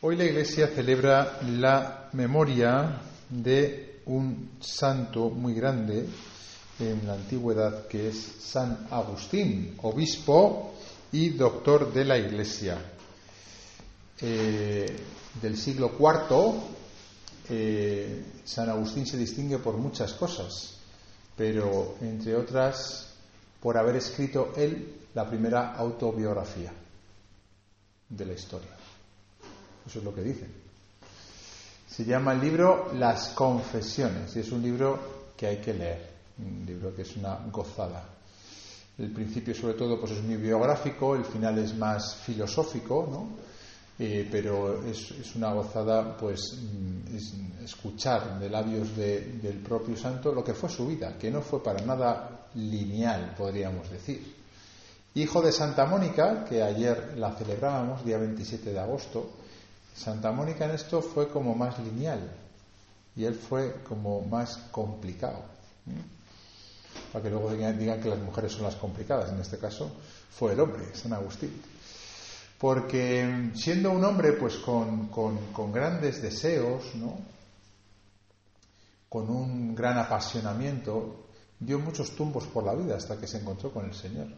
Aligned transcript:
Hoy 0.00 0.14
la 0.14 0.26
Iglesia 0.26 0.68
celebra 0.68 1.40
la 1.42 2.08
memoria 2.12 3.00
de 3.28 4.02
un 4.06 4.50
santo 4.60 5.28
muy 5.28 5.54
grande 5.54 6.06
en 6.78 7.04
la 7.04 7.14
antigüedad 7.14 7.88
que 7.88 8.10
es 8.10 8.16
San 8.38 8.86
Agustín, 8.92 9.74
obispo 9.82 10.74
y 11.10 11.30
doctor 11.30 11.92
de 11.92 12.04
la 12.04 12.16
Iglesia. 12.16 12.78
Eh, 14.20 14.86
del 15.42 15.56
siglo 15.56 15.90
IV, 15.98 16.54
eh, 17.50 18.22
San 18.44 18.70
Agustín 18.70 19.04
se 19.04 19.16
distingue 19.16 19.58
por 19.58 19.76
muchas 19.78 20.12
cosas, 20.12 20.76
pero 21.36 21.96
entre 22.02 22.36
otras 22.36 23.08
por 23.60 23.76
haber 23.76 23.96
escrito 23.96 24.52
él 24.56 24.94
la 25.12 25.28
primera 25.28 25.74
autobiografía 25.74 26.72
de 28.08 28.24
la 28.24 28.32
historia. 28.34 28.77
Eso 29.88 30.00
es 30.00 30.04
lo 30.04 30.14
que 30.14 30.22
dicen. 30.22 30.52
Se 31.88 32.04
llama 32.04 32.34
el 32.34 32.40
libro 32.42 32.92
Las 32.92 33.30
Confesiones 33.30 34.36
y 34.36 34.40
es 34.40 34.52
un 34.52 34.62
libro 34.62 35.32
que 35.34 35.46
hay 35.46 35.56
que 35.56 35.72
leer, 35.72 36.10
un 36.38 36.66
libro 36.66 36.94
que 36.94 37.02
es 37.02 37.16
una 37.16 37.36
gozada. 37.50 38.04
El 38.98 39.10
principio, 39.12 39.54
sobre 39.54 39.74
todo, 39.74 39.98
pues 39.98 40.12
es 40.12 40.22
muy 40.22 40.36
biográfico, 40.36 41.16
el 41.16 41.24
final 41.24 41.56
es 41.56 41.74
más 41.74 42.16
filosófico, 42.16 43.08
¿no? 43.10 43.28
Eh, 43.98 44.28
pero 44.30 44.84
es, 44.84 45.34
una 45.34 45.54
gozada, 45.54 46.14
pues, 46.18 46.52
mm, 46.52 47.64
escuchar 47.64 48.38
de 48.38 48.50
labios 48.50 48.94
del 48.94 49.62
propio 49.66 49.96
santo 49.96 50.34
lo 50.34 50.44
que 50.44 50.52
fue 50.52 50.68
su 50.68 50.86
vida, 50.86 51.16
que 51.18 51.30
no 51.30 51.40
fue 51.40 51.62
para 51.62 51.80
nada 51.80 52.48
lineal, 52.56 53.34
podríamos 53.38 53.90
decir. 53.90 54.34
Hijo 55.14 55.40
de 55.40 55.50
Santa 55.50 55.86
Mónica, 55.86 56.44
que 56.44 56.62
ayer 56.62 57.14
la 57.16 57.32
celebrábamos, 57.32 58.04
día 58.04 58.18
27 58.18 58.72
de 58.72 58.78
agosto, 58.78 59.30
Santa 59.98 60.30
Mónica 60.30 60.64
en 60.64 60.70
esto 60.70 61.02
fue 61.02 61.28
como 61.28 61.54
más 61.54 61.78
lineal 61.80 62.30
y 63.16 63.24
él 63.24 63.34
fue 63.34 63.82
como 63.82 64.22
más 64.22 64.56
complicado. 64.70 65.42
Para 67.12 67.22
que 67.22 67.30
luego 67.30 67.50
digan, 67.50 67.76
que 68.00 68.08
las 68.08 68.20
mujeres 68.20 68.52
son 68.52 68.62
las 68.62 68.76
complicadas. 68.76 69.32
En 69.32 69.40
este 69.40 69.58
caso 69.58 69.90
fue 70.30 70.52
el 70.52 70.60
hombre, 70.60 70.94
San 70.94 71.12
Agustín. 71.12 71.60
Porque 72.58 73.50
siendo 73.54 73.90
un 73.90 74.04
hombre 74.04 74.32
pues 74.32 74.56
con, 74.58 75.08
con 75.08 75.72
grandes 75.72 76.22
deseos, 76.22 76.94
¿no? 76.94 77.18
con 79.08 79.28
un 79.30 79.74
gran 79.74 79.98
apasionamiento, 79.98 81.26
dio 81.58 81.78
muchos 81.78 82.14
tumbos 82.14 82.46
por 82.46 82.64
la 82.64 82.74
vida 82.74 82.96
hasta 82.96 83.16
que 83.16 83.26
se 83.26 83.38
encontró 83.38 83.72
con 83.72 83.86
el 83.86 83.94
Señor. 83.94 84.28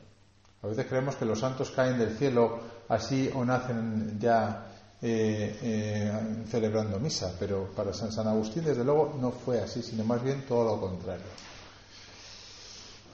A 0.63 0.67
veces 0.67 0.87
creemos 0.87 1.17
que 1.17 1.25
los 1.25 1.41
santos 1.41 1.71
caen 1.71 1.99
del 1.99 2.17
cielo 2.17 2.61
así 2.89 3.31
o 3.35 3.45
nacen 3.45 4.19
ya 4.21 4.70
eh, 5.03 5.59
eh, 5.63 6.45
celebrando 6.51 7.01
misa, 7.01 7.35
pero 7.39 7.71
para 7.75 7.95
San, 7.95 8.27
Agustín 8.29 8.65
desde 8.65 8.85
luego 8.85 9.17
no 9.19 9.31
fue 9.31 9.59
así, 9.59 9.83
sino 9.83 10.05
más 10.05 10.23
bien 10.23 10.45
todo 10.47 10.65
lo 10.65 10.81
contrario. 10.81 11.25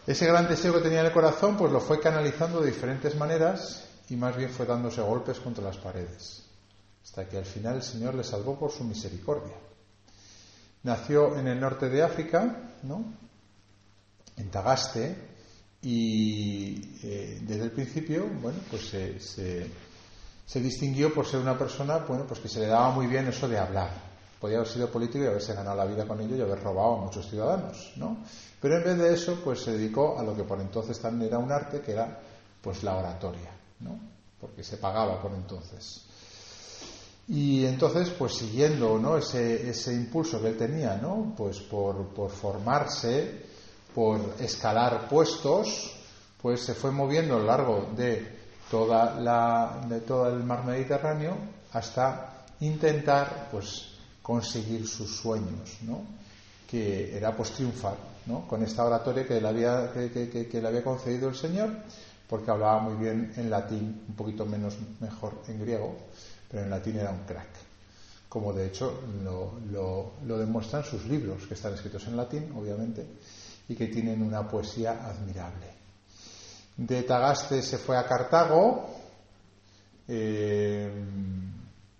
Ese 0.04 0.26
gran 0.26 0.48
deseo 0.48 0.74
que 0.74 0.80
tenía 0.80 1.00
en 1.00 1.06
el 1.06 1.12
corazón, 1.12 1.56
pues 1.56 1.70
lo 1.70 1.80
fue 1.80 2.00
canalizando 2.00 2.60
de 2.60 2.72
diferentes 2.72 3.14
maneras 3.14 3.84
y 4.08 4.16
más 4.16 4.36
bien 4.36 4.50
fue 4.50 4.66
dándose 4.66 5.00
golpes 5.00 5.38
contra 5.38 5.62
las 5.62 5.76
paredes, 5.76 6.42
hasta 7.04 7.28
que 7.28 7.38
al 7.38 7.46
final 7.46 7.76
el 7.76 7.82
Señor 7.82 8.14
le 8.14 8.24
salvó 8.24 8.58
por 8.58 8.72
su 8.72 8.82
misericordia. 8.82 9.54
Nació 10.82 11.38
en 11.38 11.46
el 11.46 11.60
norte 11.60 11.88
de 11.88 12.02
África, 12.02 12.74
¿no? 12.82 13.14
en 14.36 14.50
Tagaste, 14.50 15.16
y 15.82 16.98
eh, 17.04 17.40
desde 17.42 17.64
el 17.64 17.70
principio, 17.70 18.26
bueno, 18.42 18.58
pues 18.70 18.88
se 18.88 19.70
distinguió 20.54 21.12
por 21.12 21.26
ser 21.26 21.40
una 21.40 21.58
persona, 21.58 21.98
bueno, 21.98 22.24
pues 22.26 22.40
que 22.40 22.48
se 22.48 22.60
le 22.60 22.68
daba 22.68 22.90
muy 22.90 23.06
bien 23.06 23.26
eso 23.26 23.48
de 23.48 23.58
hablar. 23.58 23.90
Podía 24.40 24.58
haber 24.58 24.68
sido 24.68 24.88
político 24.90 25.24
y 25.24 25.26
haberse 25.26 25.54
ganado 25.54 25.76
la 25.76 25.84
vida 25.84 26.06
con 26.06 26.20
ello 26.20 26.36
y 26.36 26.40
haber 26.40 26.62
robado 26.62 26.94
a 26.94 27.04
muchos 27.04 27.28
ciudadanos, 27.28 27.92
¿no? 27.96 28.18
Pero 28.60 28.76
en 28.78 28.84
vez 28.84 28.98
de 28.98 29.14
eso, 29.14 29.40
pues 29.42 29.60
se 29.60 29.72
dedicó 29.72 30.18
a 30.18 30.22
lo 30.22 30.36
que 30.36 30.44
por 30.44 30.60
entonces 30.60 31.00
también 31.00 31.30
era 31.30 31.38
un 31.38 31.50
arte, 31.50 31.80
que 31.80 31.92
era, 31.92 32.20
pues, 32.60 32.82
la 32.82 32.96
oratoria, 32.96 33.50
¿no? 33.80 33.98
Porque 34.40 34.62
se 34.62 34.76
pagaba 34.76 35.20
por 35.20 35.32
entonces. 35.32 36.06
Y 37.28 37.64
entonces, 37.64 38.10
pues 38.10 38.34
siguiendo 38.34 38.98
¿no? 38.98 39.18
ese, 39.18 39.68
ese 39.68 39.92
impulso 39.92 40.40
que 40.40 40.48
él 40.48 40.56
tenía, 40.56 40.96
¿no? 40.96 41.34
Pues 41.36 41.58
por, 41.60 42.14
por 42.14 42.30
formarse, 42.30 43.42
por 43.92 44.20
escalar 44.38 45.08
puestos, 45.08 45.92
pues 46.40 46.60
se 46.60 46.74
fue 46.74 46.92
moviendo 46.92 47.34
a 47.34 47.38
lo 47.38 47.46
largo 47.46 47.88
de 47.96 48.35
toda 48.70 49.20
la, 49.20 49.86
de 49.88 50.00
todo 50.00 50.28
el 50.28 50.42
mar 50.42 50.64
Mediterráneo 50.64 51.36
hasta 51.72 52.44
intentar 52.60 53.48
pues 53.50 53.92
conseguir 54.22 54.86
sus 54.86 55.16
sueños, 55.16 55.78
¿no? 55.82 56.00
que 56.68 57.16
era 57.16 57.36
pues 57.36 57.52
triunfar 57.52 57.96
¿no? 58.26 58.46
con 58.48 58.62
esta 58.62 58.84
oratoria 58.84 59.26
que 59.26 59.40
le, 59.40 59.48
había, 59.48 59.92
que, 59.92 60.48
le 60.60 60.66
había 60.66 60.82
concedido 60.82 61.28
el 61.28 61.36
Señor, 61.36 61.70
porque 62.28 62.50
hablaba 62.50 62.80
muy 62.80 62.96
bien 62.96 63.32
en 63.36 63.50
latín, 63.50 64.04
un 64.08 64.14
poquito 64.16 64.44
menos 64.46 64.76
mejor 65.00 65.42
en 65.46 65.60
griego, 65.60 65.96
pero 66.50 66.64
en 66.64 66.70
latín 66.70 66.98
era 66.98 67.10
un 67.10 67.20
crack, 67.20 67.50
como 68.28 68.52
de 68.52 68.66
hecho 68.66 69.00
lo, 69.22 69.60
lo, 69.70 70.12
lo 70.26 70.38
demuestran 70.38 70.82
sus 70.82 71.04
libros, 71.06 71.46
que 71.46 71.54
están 71.54 71.74
escritos 71.74 72.04
en 72.08 72.16
latín, 72.16 72.52
obviamente, 72.56 73.06
y 73.68 73.76
que 73.76 73.86
tienen 73.86 74.22
una 74.22 74.48
poesía 74.48 75.06
admirable 75.06 75.75
de 76.76 77.02
Tagaste 77.02 77.62
se 77.62 77.78
fue 77.78 77.96
a 77.96 78.06
Cartago 78.06 78.86
eh, 80.08 80.92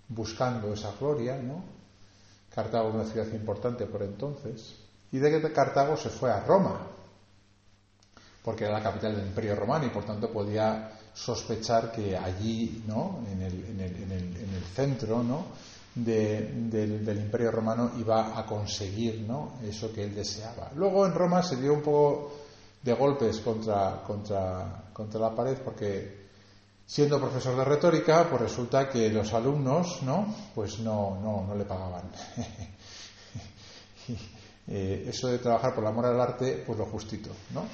buscando 0.09 0.73
esa 0.73 0.93
gloria, 0.99 1.37
¿no? 1.37 1.65
Cartago 2.55 2.91
una 2.91 3.05
ciudad 3.05 3.27
importante 3.33 3.87
por 3.87 4.03
entonces. 4.03 4.77
Y 5.13 5.19
de 5.19 5.53
Cartago 5.53 5.97
se 5.97 6.11
fue 6.11 6.31
a 6.31 6.41
Roma, 6.41 6.81
porque 8.43 8.65
era 8.65 8.75
la 8.75 8.83
capital 8.83 9.17
del 9.17 9.27
Imperio 9.27 9.57
Romano 9.57 9.87
y 9.87 9.91
por 9.91 10.05
tanto 10.05 10.31
podía 10.33 10.93
sospechar 11.13 11.91
que 11.93 12.17
allí, 12.17 12.85
¿no? 12.87 13.21
en, 13.31 13.43
el, 13.43 13.65
en, 13.65 13.81
el, 13.81 14.03
en, 14.03 14.55
el, 14.55 14.65
centro 14.75 15.23
¿no? 15.23 15.47
del, 15.95 16.71
del, 16.71 17.19
Imperio 17.19 17.51
Romano, 17.51 17.93
iba 17.99 18.39
a 18.39 18.45
conseguir 18.45 19.23
¿no? 19.23 19.55
eso 19.65 19.93
que 19.93 20.05
él 20.05 20.15
deseaba. 20.15 20.71
Luego 20.75 21.07
en 21.07 21.15
Roma 21.15 21.43
se 21.43 21.57
dio 21.57 21.73
un 21.73 21.83
poco 21.83 22.46
de 22.83 22.93
golpes 22.93 23.41
contra, 23.41 24.03
contra, 24.07 24.91
contra 24.93 25.21
la 25.21 25.35
pared 25.35 25.57
porque 25.65 26.27
siendo 26.87 27.21
profesor 27.21 27.57
de 27.57 27.65
retórica, 27.65 28.29
pues 28.31 28.43
resulta 28.43 28.89
que 28.89 29.11
los 29.11 29.33
alumnos, 29.33 30.03
¿no? 30.03 30.35
Pues 30.55 30.79
no, 30.79 31.19
no, 31.21 31.45
no 31.47 31.55
le 31.55 31.65
pagaban. 31.65 32.11
Eh, 34.69 35.07
eso 35.11 35.29
de 35.29 35.39
trabajar 35.39 35.77
por 35.77 35.85
la 35.85 35.91
amor 35.91 36.07
al 36.07 36.21
arte, 36.21 36.65
pues 36.67 36.77
lo 36.77 36.87
justito, 36.87 37.31
¿no? 37.55 37.67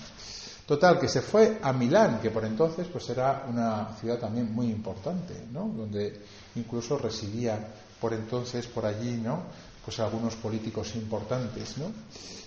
Total, 0.67 0.99
que 0.99 1.09
se 1.09 1.23
fue 1.23 1.59
a 1.63 1.73
Milán, 1.73 2.21
que 2.21 2.31
por 2.31 2.45
entonces 2.45 2.87
pues 2.87 3.09
era 3.09 3.47
una 3.49 3.97
ciudad 3.99 4.19
también 4.19 4.53
muy 4.53 4.67
importante, 4.67 5.47
¿no? 5.51 5.69
Donde 5.69 6.21
incluso 6.55 6.99
residían 6.99 7.67
por 8.03 8.13
entonces 8.13 8.67
por 8.67 8.85
allí, 8.85 9.13
¿no? 9.13 9.45
Pues 9.85 10.01
algunos 10.01 10.35
políticos 10.35 10.97
importantes, 10.97 11.79
¿no? 11.79 11.87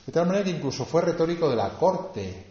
De 0.06 0.12
tal 0.12 0.28
manera 0.28 0.44
que 0.44 0.52
incluso 0.52 0.84
fue 0.84 1.02
retórico 1.02 1.50
de 1.50 1.56
la 1.56 1.70
corte 1.70 2.46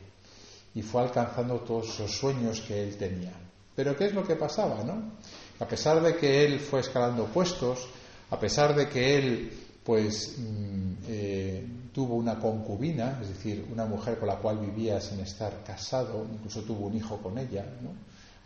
y 0.74 0.80
fue 0.80 1.02
alcanzando 1.02 1.60
todos 1.60 1.90
esos 1.90 2.10
sueños 2.10 2.62
que 2.62 2.82
él 2.82 2.96
tenía. 2.96 3.34
Pero 3.76 3.94
¿qué 3.94 4.06
es 4.06 4.14
lo 4.14 4.26
que 4.26 4.36
pasaba, 4.36 4.82
no? 4.82 5.12
A 5.60 5.68
pesar 5.68 6.02
de 6.02 6.16
que 6.16 6.46
él 6.46 6.58
fue 6.58 6.80
escalando 6.80 7.26
puestos, 7.26 7.86
a 8.30 8.40
pesar 8.40 8.74
de 8.74 8.88
que 8.88 9.18
él 9.18 9.52
pues 9.84 10.36
mm, 10.38 10.92
eh, 11.06 11.66
tuvo 11.92 12.14
una 12.14 12.38
concubina, 12.40 13.18
es 13.20 13.28
decir, 13.28 13.66
una 13.70 13.84
mujer 13.84 14.18
con 14.18 14.28
la 14.28 14.36
cual 14.36 14.58
vivía 14.58 14.98
sin 14.98 15.20
estar 15.20 15.62
casado, 15.62 16.26
incluso 16.32 16.62
tuvo 16.62 16.86
un 16.86 16.96
hijo 16.96 17.18
con 17.18 17.36
ella, 17.36 17.66
¿no? 17.82 17.90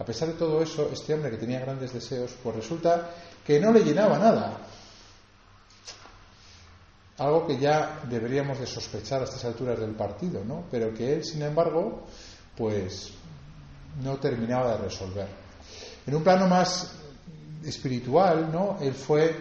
A 0.00 0.04
pesar 0.04 0.28
de 0.28 0.34
todo 0.34 0.62
eso, 0.62 0.88
este 0.92 1.14
hombre 1.14 1.30
que 1.30 1.38
tenía 1.38 1.58
grandes 1.58 1.92
deseos, 1.92 2.32
pues 2.42 2.54
resulta 2.54 3.10
que 3.48 3.58
no 3.58 3.72
le 3.72 3.82
llenaba 3.82 4.18
nada. 4.18 4.58
Algo 7.16 7.46
que 7.46 7.58
ya 7.58 8.00
deberíamos 8.06 8.60
de 8.60 8.66
sospechar 8.66 9.22
a 9.22 9.24
estas 9.24 9.42
alturas 9.46 9.80
del 9.80 9.92
partido, 9.92 10.44
¿no? 10.44 10.64
Pero 10.70 10.92
que 10.92 11.14
él, 11.14 11.24
sin 11.24 11.40
embargo, 11.40 12.02
pues 12.54 13.10
no 14.04 14.18
terminaba 14.18 14.76
de 14.76 14.84
resolver. 14.84 15.28
En 16.06 16.14
un 16.14 16.22
plano 16.22 16.46
más 16.46 16.92
espiritual, 17.64 18.52
¿no? 18.52 18.76
Él 18.82 18.92
fue 18.92 19.34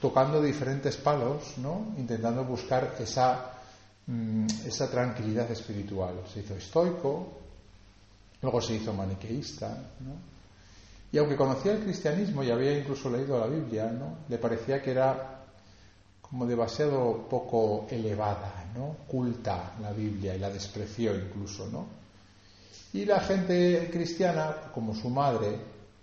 tocando 0.00 0.40
diferentes 0.40 0.96
palos, 0.96 1.58
¿no? 1.58 1.92
Intentando 1.98 2.42
buscar 2.46 2.96
esa, 2.98 3.58
mm, 4.06 4.46
esa 4.64 4.90
tranquilidad 4.90 5.50
espiritual. 5.50 6.14
Se 6.32 6.40
hizo 6.40 6.54
estoico, 6.54 7.28
luego 8.40 8.62
se 8.62 8.76
hizo 8.76 8.94
maniqueísta, 8.94 9.68
¿no? 10.00 10.39
Y 11.12 11.18
aunque 11.18 11.36
conocía 11.36 11.72
el 11.72 11.82
cristianismo 11.82 12.42
y 12.42 12.50
había 12.50 12.78
incluso 12.78 13.10
leído 13.10 13.38
la 13.38 13.46
Biblia, 13.46 13.90
¿no? 13.90 14.18
Le 14.28 14.38
parecía 14.38 14.80
que 14.80 14.92
era 14.92 15.40
como 16.20 16.46
demasiado 16.46 17.26
poco 17.28 17.86
elevada, 17.90 18.70
¿no? 18.74 18.96
Culta 19.08 19.72
la 19.80 19.92
Biblia 19.92 20.36
y 20.36 20.38
la 20.38 20.50
despreció 20.50 21.16
incluso, 21.16 21.66
¿no? 21.66 21.86
Y 22.92 23.04
la 23.04 23.20
gente 23.20 23.88
cristiana, 23.92 24.70
como 24.72 24.94
su 24.94 25.10
madre, 25.10 25.58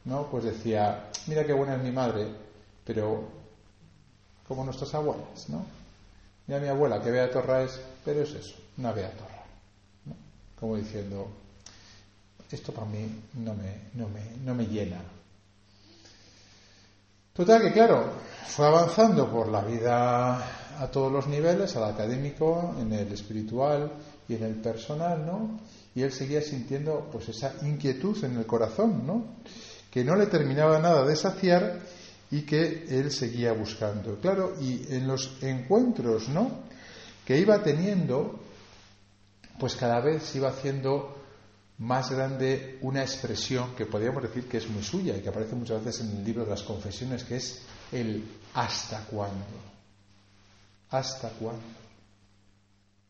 ¿no? 0.06 0.28
Pues 0.28 0.44
decía, 0.44 1.10
mira 1.28 1.46
qué 1.46 1.54
buena 1.54 1.76
es 1.76 1.84
mi 1.84 1.92
madre, 1.92 2.28
pero 2.84 3.24
como 4.48 4.66
nuestras 4.66 4.94
abuelas, 4.94 5.48
¿no? 5.50 5.66
Mira 6.48 6.60
mi 6.62 6.68
abuela, 6.68 7.02
que 7.02 7.12
vea 7.12 7.30
torra 7.30 7.64
es, 7.64 7.80
pero 8.06 8.22
es 8.22 8.32
eso, 8.34 8.56
una 8.78 8.94
vea 8.94 9.12
torra. 9.12 9.44
¿no? 10.06 10.16
Como 10.58 10.78
diciendo, 10.78 11.28
esto 12.56 12.72
para 12.72 12.88
mí 12.88 13.08
no 13.36 13.54
me, 13.54 13.90
no 13.94 14.08
me, 14.08 14.38
no 14.44 14.56
me 14.56 14.66
llena. 14.66 15.02
Total 17.34 17.62
que 17.62 17.72
claro, 17.72 18.14
fue 18.48 18.66
avanzando 18.66 19.30
por 19.30 19.50
la 19.50 19.62
vida 19.62 20.80
a 20.80 20.88
todos 20.92 21.12
los 21.12 21.28
niveles, 21.28 21.76
al 21.76 21.84
académico, 21.84 22.76
en 22.80 22.94
el 22.94 23.12
espiritual 23.12 23.92
y 24.28 24.36
en 24.36 24.44
el 24.44 24.56
personal, 24.56 25.26
¿no? 25.26 25.60
Y 25.94 26.04
él 26.04 26.12
seguía 26.12 26.42
sintiendo 26.42 27.10
pues 27.12 27.30
esa 27.30 27.54
inquietud 27.64 28.24
en 28.24 28.38
el 28.38 28.46
corazón, 28.46 29.06
¿no? 29.06 29.38
Que 29.92 30.04
no 30.04 30.16
le 30.16 30.28
terminaba 30.28 30.80
nada 30.80 31.06
de 31.06 31.16
saciar 31.16 31.82
y 32.32 32.42
que 32.42 32.86
él 32.90 33.12
seguía 33.12 33.54
buscando. 33.54 34.18
Claro, 34.20 34.56
y 34.60 34.86
en 34.90 35.08
los 35.08 35.38
encuentros, 35.42 36.30
¿no? 36.30 36.50
Que 37.26 37.40
iba 37.40 37.62
teniendo, 37.64 38.40
pues 39.60 39.76
cada 39.76 40.00
vez 40.02 40.36
iba 40.36 40.50
haciendo 40.50 41.17
más 41.80 42.10
grande 42.10 42.80
una 42.82 43.02
expresión 43.02 43.76
que 43.76 43.86
podríamos 43.86 44.24
decir 44.24 44.48
que 44.48 44.58
es 44.58 44.68
muy 44.68 44.84
suya 44.84 45.16
y 45.16 45.22
que 45.22 45.30
aparece 45.30 45.56
muchas 45.56 45.84
veces 45.84 46.06
en 46.06 46.18
el 46.18 46.24
libro 46.24 46.44
de 46.44 46.52
las 46.52 46.64
confesiones, 46.64 47.24
que 47.24 47.36
es 47.36 47.62
el 47.92 48.24
hasta 48.54 49.02
cuándo. 49.06 49.46
¿Hasta 50.90 51.30
cuándo? 51.30 51.64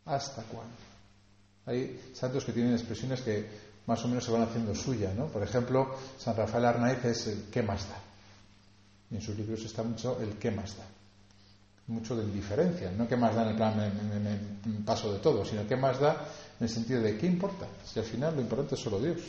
¿Hasta 0.05 0.43
cuándo? 0.43 0.75
Hay 1.65 2.11
santos 2.13 2.43
que 2.43 2.51
tienen 2.51 2.73
expresiones 2.73 3.21
que 3.21 3.67
más 3.85 4.03
o 4.03 4.07
menos 4.07 4.25
se 4.25 4.31
van 4.31 4.43
haciendo 4.43 4.75
suya, 4.75 5.13
¿no? 5.13 5.27
Por 5.27 5.43
ejemplo, 5.43 5.95
San 6.17 6.35
Rafael 6.35 6.65
Arnaiz 6.65 7.03
es 7.05 7.27
el 7.27 7.43
¿qué 7.51 7.61
más 7.61 7.87
da? 7.87 7.97
Y 9.11 9.15
en 9.15 9.21
sus 9.21 9.37
libros 9.37 9.63
está 9.63 9.83
mucho 9.83 10.19
el 10.21 10.37
qué 10.37 10.51
más 10.51 10.75
da. 10.77 10.83
Mucho 11.87 12.17
de 12.17 12.23
indiferencia, 12.23 12.91
no 12.91 13.07
qué 13.07 13.15
más 13.15 13.33
da 13.33 13.43
en 13.43 13.49
el 13.49 13.55
plan, 13.55 14.83
paso 14.85 15.13
de 15.13 15.19
todo, 15.19 15.45
sino 15.45 15.65
qué 15.65 15.77
más 15.77 16.01
da 16.01 16.27
en 16.59 16.65
el 16.65 16.69
sentido 16.69 17.01
de 17.01 17.17
qué 17.17 17.25
importa, 17.25 17.67
si 17.85 17.99
al 17.99 18.05
final 18.05 18.35
lo 18.35 18.41
importante 18.41 18.75
es 18.75 18.81
solo 18.81 18.99
Dios. 18.99 19.19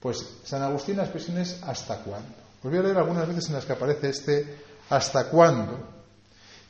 Pues 0.00 0.38
San 0.44 0.62
Agustín 0.62 0.96
la 0.96 1.04
expresión 1.04 1.38
es 1.38 1.62
hasta 1.62 1.98
cuándo. 1.98 2.34
Os 2.62 2.70
voy 2.70 2.78
a 2.78 2.82
leer 2.82 2.98
algunas 2.98 3.26
veces 3.26 3.48
en 3.48 3.54
las 3.54 3.64
que 3.64 3.72
aparece 3.72 4.10
este 4.10 4.58
hasta 4.90 5.28
cuándo. 5.28 5.78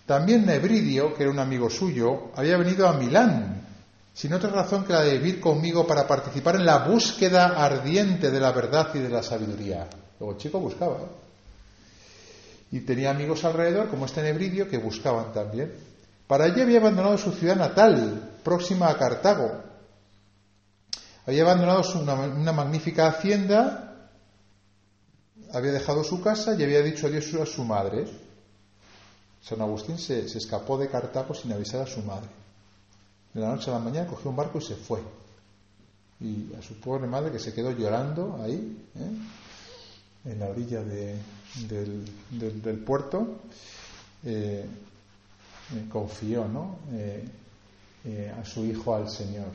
También 0.07 0.47
Nebridio, 0.47 1.15
que 1.15 1.25
era 1.25 1.33
un 1.33 1.39
amigo 1.39 1.69
suyo, 1.69 2.31
había 2.37 2.57
venido 2.57 2.89
a 2.89 2.93
Milán, 2.93 3.67
sin 4.15 4.33
otra 4.33 4.51
razón 4.51 4.85
que 4.85 4.93
la 4.93 5.03
de 5.03 5.19
vivir 5.19 5.41
conmigo 5.41 5.87
para 5.87 6.07
participar 6.07 6.57
en 6.57 6.65
la 6.65 6.87
búsqueda 6.87 7.49
ardiente 7.63 8.31
de 8.31 8.41
la 8.41 8.53
verdad 8.53 8.91
y 8.95 9.01
de 9.01 9.11
la 9.11 9.23
sabiduría. 9.23 9.89
Luego 10.19 10.35
el 10.35 10.39
chico 10.39 10.61
buscaba. 10.61 10.97
¿eh? 10.97 11.27
y 12.71 12.81
tenía 12.81 13.11
amigos 13.11 13.45
alrededor, 13.45 13.89
como 13.89 14.07
este 14.07 14.23
Nebridio, 14.23 14.69
que 14.69 14.79
buscaban 14.79 15.33
también. 15.33 15.73
Para 16.27 16.45
allí 16.45 16.61
había 16.61 16.81
abandonado 16.81 17.17
su 17.17 17.33
ciudad 17.33 17.57
natal, 17.57 18.39
próxima 18.43 18.89
a 18.89 18.99
Cartago. 18.99 19.63
Había 21.27 21.43
abandonado 21.43 21.83
una, 22.01 22.53
magnífica 22.53 23.09
hacienda, 23.09 24.11
había 25.53 25.73
dejado 25.73 26.05
su 26.05 26.23
casa 26.23 26.55
y 26.55 26.63
había 26.63 26.83
dicho 26.83 27.09
adiós 27.09 27.35
a 27.35 27.47
su 27.47 27.65
madre. 27.65 28.07
San 29.43 29.61
Agustín 29.61 29.99
se, 29.99 30.21
escapó 30.25 30.79
de 30.79 30.89
Cartago 30.89 31.35
sin 31.35 31.53
avisar 31.53 31.81
a 31.81 31.87
su 31.87 32.01
madre. 32.03 32.29
De 33.35 33.41
la 33.41 33.49
noche 33.49 33.71
a 33.71 33.75
la 33.75 33.81
mañana 33.81 34.07
cogió 34.07 34.31
un 34.31 34.37
barco 34.37 34.59
y 34.59 34.63
se 34.63 34.77
fue. 34.77 35.03
Y 36.21 36.55
a 36.55 36.63
su 36.63 36.79
pobre 36.79 37.09
madre 37.09 37.33
que 37.33 37.41
se 37.41 37.53
quedó 37.53 37.73
llorando 37.73 38.41
ahí, 38.43 38.87
¿eh? 38.95 40.31
en 40.31 40.39
la 40.39 40.47
orilla 40.47 40.83
de, 40.83 41.17
del, 41.69 42.79
puerto, 42.87 43.41
eh, 44.25 44.65
eh, 45.75 45.89
confió 45.91 46.47
¿no? 46.47 46.79
A 48.41 48.45
su 48.45 48.65
hijo 48.65 48.95
al 48.95 49.11
Señor. 49.11 49.49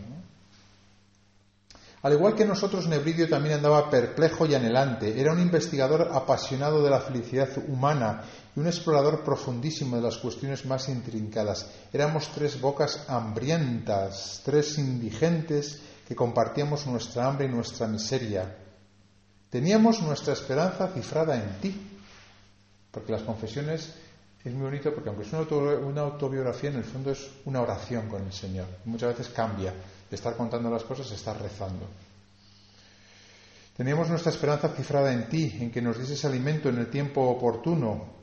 Al 2.04 2.14
igual 2.14 2.34
que 2.34 2.46
nosotros, 2.46 2.88
Nebridio 2.88 3.30
también 3.30 3.56
andaba 3.56 3.90
perplejo 3.90 4.48
y 4.48 4.56
anhelante. 4.56 5.20
Era 5.22 5.34
un 5.34 5.40
investigador 5.40 6.10
apasionado 6.14 6.84
de 6.84 6.90
la 6.90 7.00
felicidad 7.00 7.50
humana 7.68 8.24
y 8.56 8.60
un 8.60 8.66
explorador 8.66 9.24
profundísimo 9.24 9.98
de 9.98 10.02
las 10.02 10.18
cuestiones 10.18 10.66
más 10.66 10.90
intrincadas. 10.90 11.70
Éramos 11.94 12.30
tres 12.34 12.60
bocas 12.60 13.06
hambrientas, 13.08 14.42
tres 14.44 14.80
indigentes 14.80 15.80
que 16.08 16.16
compartíamos 16.16 16.88
nuestra 16.88 17.28
hambre 17.28 17.46
y 17.46 17.50
nuestra 17.50 17.86
miseria. 17.88 18.58
Teníamos 19.52 20.02
nuestra 20.02 20.34
esperanza 20.34 20.88
cifrada 20.88 21.36
en 21.36 21.62
ti, 21.62 22.00
porque 22.90 23.12
las 23.12 23.22
confesiones 23.22 23.94
es 24.44 24.54
muy 24.54 24.64
bonito 24.64 24.94
porque 24.94 25.10
aunque 25.10 25.24
es 25.24 25.34
una 25.34 26.02
autobiografía, 26.02 26.70
en 26.70 26.78
el 26.78 26.84
fondo 26.84 27.12
es 27.12 27.30
una 27.46 27.62
oración 27.62 28.08
con 28.08 28.24
el 28.24 28.34
Señor. 28.34 28.66
Muchas 28.86 29.18
veces 29.18 29.34
cambia 29.34 29.72
de 29.72 30.16
estar 30.16 30.36
contando 30.36 30.70
las 30.70 30.84
cosas 30.84 31.12
estar 31.12 31.40
rezando. 31.42 31.86
Teníamos 33.78 34.10
nuestra 34.10 34.32
esperanza 34.32 34.70
cifrada 34.70 35.14
en 35.14 35.30
ti, 35.30 35.58
en 35.62 35.72
que 35.72 35.82
nos 35.82 35.98
dieses 35.98 36.26
alimento 36.26 36.70
en 36.70 36.80
el 36.80 36.90
tiempo 36.90 37.22
oportuno, 37.22 38.22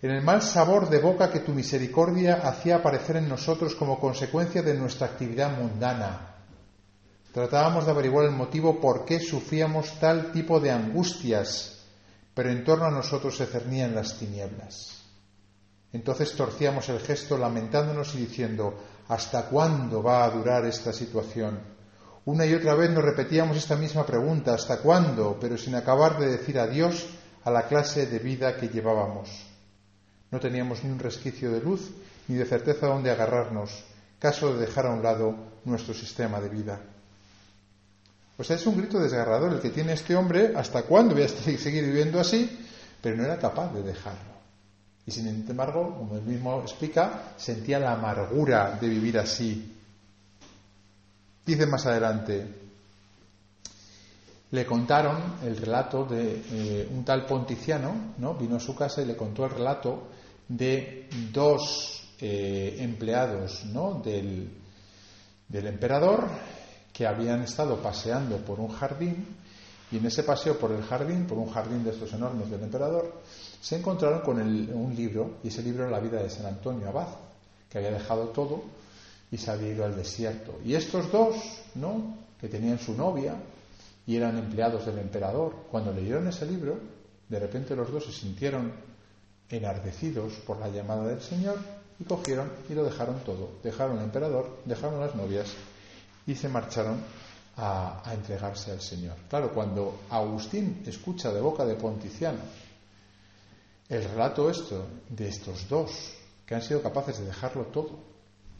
en 0.00 0.10
el 0.10 0.22
mal 0.22 0.42
sabor 0.42 0.88
de 0.88 0.98
boca 0.98 1.30
que 1.30 1.40
tu 1.40 1.52
misericordia 1.52 2.46
hacía 2.46 2.76
aparecer 2.76 3.16
en 3.16 3.28
nosotros 3.28 3.74
como 3.74 4.00
consecuencia 4.00 4.62
de 4.62 4.74
nuestra 4.74 5.06
actividad 5.06 5.56
mundana. 5.56 6.34
Tratábamos 7.32 7.84
de 7.84 7.92
averiguar 7.92 8.26
el 8.26 8.32
motivo 8.32 8.80
por 8.80 9.04
qué 9.04 9.20
sufríamos 9.20 9.98
tal 10.00 10.32
tipo 10.32 10.60
de 10.60 10.70
angustias 10.70 11.72
pero 12.34 12.50
en 12.50 12.64
torno 12.64 12.86
a 12.86 12.90
nosotros 12.90 13.36
se 13.36 13.46
cernían 13.46 13.94
las 13.94 14.18
tinieblas. 14.18 15.01
Entonces 15.92 16.32
torcíamos 16.32 16.88
el 16.88 17.00
gesto 17.00 17.36
lamentándonos 17.36 18.14
y 18.14 18.18
diciendo, 18.18 18.74
¿hasta 19.08 19.46
cuándo 19.46 20.02
va 20.02 20.24
a 20.24 20.30
durar 20.30 20.64
esta 20.64 20.92
situación? 20.92 21.58
Una 22.24 22.46
y 22.46 22.54
otra 22.54 22.74
vez 22.74 22.90
nos 22.90 23.04
repetíamos 23.04 23.56
esta 23.56 23.76
misma 23.76 24.06
pregunta, 24.06 24.54
¿hasta 24.54 24.78
cuándo? 24.78 25.36
pero 25.40 25.58
sin 25.58 25.74
acabar 25.74 26.18
de 26.18 26.30
decir 26.30 26.58
adiós 26.58 27.06
a 27.44 27.50
la 27.50 27.66
clase 27.66 28.06
de 28.06 28.18
vida 28.20 28.56
que 28.56 28.68
llevábamos. 28.68 29.28
No 30.30 30.40
teníamos 30.40 30.82
ni 30.84 30.90
un 30.90 30.98
resquicio 30.98 31.50
de 31.50 31.60
luz 31.60 31.90
ni 32.28 32.36
de 32.36 32.46
certeza 32.46 32.86
donde 32.86 33.10
agarrarnos, 33.10 33.84
caso 34.18 34.54
de 34.54 34.60
dejar 34.60 34.86
a 34.86 34.90
un 34.92 35.02
lado 35.02 35.34
nuestro 35.64 35.92
sistema 35.92 36.40
de 36.40 36.48
vida. 36.48 36.80
O 38.38 38.44
sea, 38.44 38.56
es 38.56 38.66
un 38.66 38.78
grito 38.78 38.98
desgarrador 38.98 39.52
el 39.52 39.60
que 39.60 39.70
tiene 39.70 39.92
este 39.92 40.16
hombre, 40.16 40.52
¿hasta 40.56 40.84
cuándo 40.84 41.14
voy 41.14 41.24
a 41.24 41.28
seguir 41.58 41.84
viviendo 41.84 42.18
así? 42.18 42.66
Pero 43.02 43.16
no 43.16 43.24
era 43.24 43.38
capaz 43.38 43.74
de 43.74 43.82
dejarlo. 43.82 44.31
Y 45.06 45.10
sin 45.10 45.26
embargo, 45.26 45.96
como 45.96 46.16
él 46.16 46.22
mismo 46.22 46.60
explica, 46.60 47.34
sentía 47.36 47.78
la 47.78 47.92
amargura 47.92 48.78
de 48.80 48.88
vivir 48.88 49.18
así. 49.18 49.76
Dice 51.44 51.66
más 51.66 51.86
adelante, 51.86 52.46
le 54.52 54.66
contaron 54.66 55.38
el 55.42 55.56
relato 55.56 56.04
de 56.04 56.42
eh, 56.52 56.88
un 56.92 57.04
tal 57.04 57.26
Ponticiano, 57.26 58.14
¿no? 58.18 58.34
Vino 58.34 58.56
a 58.56 58.60
su 58.60 58.76
casa 58.76 59.02
y 59.02 59.06
le 59.06 59.16
contó 59.16 59.44
el 59.46 59.50
relato 59.50 60.08
de 60.46 61.08
dos 61.32 62.14
eh, 62.20 62.76
empleados, 62.78 63.64
¿no? 63.64 64.00
Del, 64.04 64.48
del 65.48 65.66
emperador 65.66 66.28
que 66.92 67.06
habían 67.06 67.42
estado 67.42 67.82
paseando 67.82 68.36
por 68.38 68.60
un 68.60 68.68
jardín 68.68 69.26
y 69.92 69.98
en 69.98 70.06
ese 70.06 70.22
paseo 70.22 70.58
por 70.58 70.72
el 70.72 70.82
jardín, 70.82 71.26
por 71.26 71.36
un 71.36 71.50
jardín 71.50 71.84
de 71.84 71.90
estos 71.90 72.12
enormes 72.14 72.50
del 72.50 72.62
emperador, 72.62 73.20
se 73.60 73.76
encontraron 73.76 74.20
con 74.20 74.40
un 74.40 74.94
libro, 74.96 75.36
y 75.44 75.48
ese 75.48 75.62
libro 75.62 75.84
era 75.84 75.92
la 75.92 76.00
vida 76.00 76.22
de 76.22 76.30
San 76.30 76.46
Antonio 76.46 76.88
Abad, 76.88 77.08
que 77.68 77.78
había 77.78 77.90
dejado 77.90 78.28
todo 78.28 78.62
y 79.30 79.36
se 79.36 79.50
había 79.50 79.68
ido 79.68 79.84
al 79.84 79.94
desierto. 79.94 80.58
Y 80.64 80.74
estos 80.74 81.12
dos, 81.12 81.36
¿no? 81.74 82.16
que 82.40 82.48
tenían 82.48 82.78
su 82.78 82.94
novia 82.94 83.36
y 84.06 84.16
eran 84.16 84.36
empleados 84.38 84.84
del 84.86 84.98
emperador, 84.98 85.54
cuando 85.70 85.92
leyeron 85.92 86.26
ese 86.26 86.46
libro, 86.46 86.78
de 87.28 87.38
repente 87.38 87.76
los 87.76 87.92
dos 87.92 88.06
se 88.06 88.12
sintieron 88.12 88.72
enardecidos 89.48 90.32
por 90.46 90.58
la 90.58 90.68
llamada 90.68 91.06
del 91.06 91.20
Señor 91.20 91.58
y 92.00 92.04
cogieron 92.04 92.50
y 92.68 92.74
lo 92.74 92.82
dejaron 92.82 93.20
todo. 93.20 93.50
Dejaron 93.62 93.98
al 93.98 94.04
emperador, 94.04 94.58
dejaron 94.64 95.00
las 95.00 95.14
novias 95.14 95.52
y 96.26 96.34
se 96.34 96.48
marcharon 96.48 96.96
a, 97.56 98.02
entregarse 98.12 98.72
al 98.72 98.80
Señor. 98.80 99.16
Claro, 99.28 99.52
cuando 99.52 100.02
Agustín 100.10 100.82
escucha 100.86 101.32
de 101.32 101.40
boca 101.40 101.64
de 101.64 101.74
Ponticiano 101.74 102.38
el 103.88 104.04
relato 104.04 104.48
esto 104.48 104.86
de 105.08 105.28
estos 105.28 105.68
dos 105.68 106.14
que 106.46 106.54
han 106.54 106.62
sido 106.62 106.82
capaces 106.82 107.18
de 107.18 107.26
dejarlo 107.26 107.66
todo, 107.66 107.98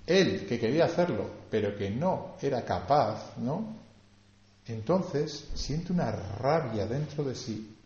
él 0.07 0.47
que 0.47 0.59
quería 0.59 0.85
hacerlo, 0.85 1.27
pero 1.51 1.77
que 1.77 1.91
no 1.91 2.35
era 2.41 2.65
capaz, 2.65 3.37
¿no? 3.39 3.77
Entonces 4.67 5.49
siente 5.55 5.93
una 5.93 6.11
rabia 6.11 6.87
dentro 6.87 7.25
de 7.25 7.35
sí. 7.35 7.77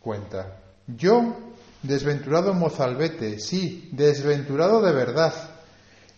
Cuenta, 0.00 0.60
yo, 0.86 1.36
desventurado 1.82 2.54
mozalbete, 2.54 3.38
sí, 3.38 3.88
desventurado 3.92 4.80
de 4.80 4.92
verdad, 4.92 5.34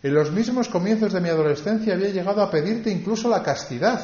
en 0.02 0.14
los 0.14 0.30
mismos 0.32 0.68
comienzos 0.68 1.12
de 1.12 1.20
mi 1.20 1.28
adolescencia 1.28 1.94
había 1.94 2.08
llegado 2.08 2.42
a 2.42 2.50
pedirte 2.50 2.90
incluso 2.90 3.28
la 3.28 3.42
castidad. 3.42 4.00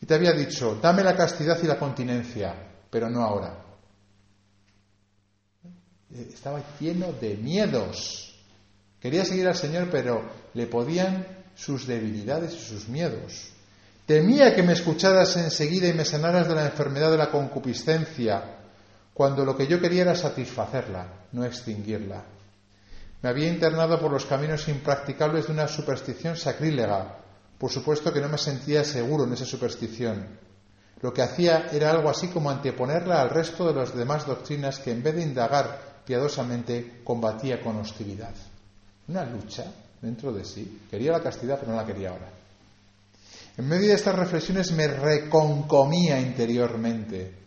Y 0.00 0.06
te 0.06 0.14
había 0.14 0.32
dicho, 0.32 0.78
dame 0.82 1.02
la 1.02 1.16
castidad 1.16 1.58
y 1.62 1.66
la 1.66 1.78
continencia, 1.78 2.54
pero 2.90 3.08
no 3.08 3.22
ahora. 3.22 3.56
eh, 6.14 6.30
estaba 6.32 6.62
lleno 6.78 7.12
de 7.12 7.36
miedos. 7.36 8.34
Quería 9.00 9.24
seguir 9.24 9.48
al 9.48 9.56
Señor, 9.56 9.88
pero 9.90 10.22
le 10.54 10.66
podían 10.66 11.26
sus 11.54 11.86
debilidades 11.86 12.54
y 12.54 12.58
sus 12.58 12.88
miedos. 12.88 13.52
Temía 14.06 14.54
que 14.54 14.62
me 14.62 14.72
escucharas 14.72 15.36
enseguida 15.36 15.88
y 15.88 15.94
me 15.94 16.04
sanaras 16.04 16.48
de 16.48 16.54
la 16.54 16.66
enfermedad 16.66 17.10
de 17.10 17.16
la 17.16 17.30
concupiscencia, 17.30 18.42
cuando 19.14 19.44
lo 19.44 19.56
que 19.56 19.66
yo 19.66 19.80
quería 19.80 20.02
era 20.02 20.14
satisfacerla, 20.14 21.06
no 21.32 21.44
extinguirla. 21.44 22.24
Me 23.22 23.28
había 23.28 23.48
internado 23.48 24.00
por 24.00 24.10
los 24.10 24.26
caminos 24.26 24.66
impracticables 24.68 25.46
de 25.46 25.52
una 25.52 25.68
superstición 25.68 26.36
sacrílega. 26.36 27.18
Por 27.56 27.70
supuesto 27.70 28.12
que 28.12 28.20
no 28.20 28.28
me 28.28 28.38
sentía 28.38 28.82
seguro 28.82 29.24
en 29.24 29.32
esa 29.32 29.44
superstición. 29.44 30.26
Lo 31.00 31.12
que 31.12 31.22
hacía 31.22 31.68
era 31.72 31.90
algo 31.90 32.10
así 32.10 32.28
como 32.28 32.50
anteponerla 32.50 33.22
al 33.22 33.30
resto 33.30 33.66
de 33.66 33.74
las 33.74 33.94
demás 33.94 34.26
doctrinas 34.26 34.80
que 34.80 34.90
en 34.90 35.02
vez 35.02 35.14
de 35.14 35.22
indagar 35.22 36.02
piadosamente 36.04 37.00
combatía 37.04 37.60
con 37.60 37.76
hostilidad. 37.76 38.34
Una 39.06 39.24
lucha 39.24 39.66
dentro 40.00 40.32
de 40.32 40.44
sí. 40.44 40.82
Quería 40.90 41.12
la 41.12 41.22
castidad, 41.22 41.58
pero 41.60 41.72
no 41.72 41.76
la 41.76 41.86
quería 41.86 42.10
ahora. 42.10 42.28
En 43.56 43.68
medio 43.68 43.88
de 43.88 43.94
estas 43.94 44.16
reflexiones 44.16 44.72
me 44.72 44.88
reconcomía 44.88 46.18
interiormente. 46.20 47.41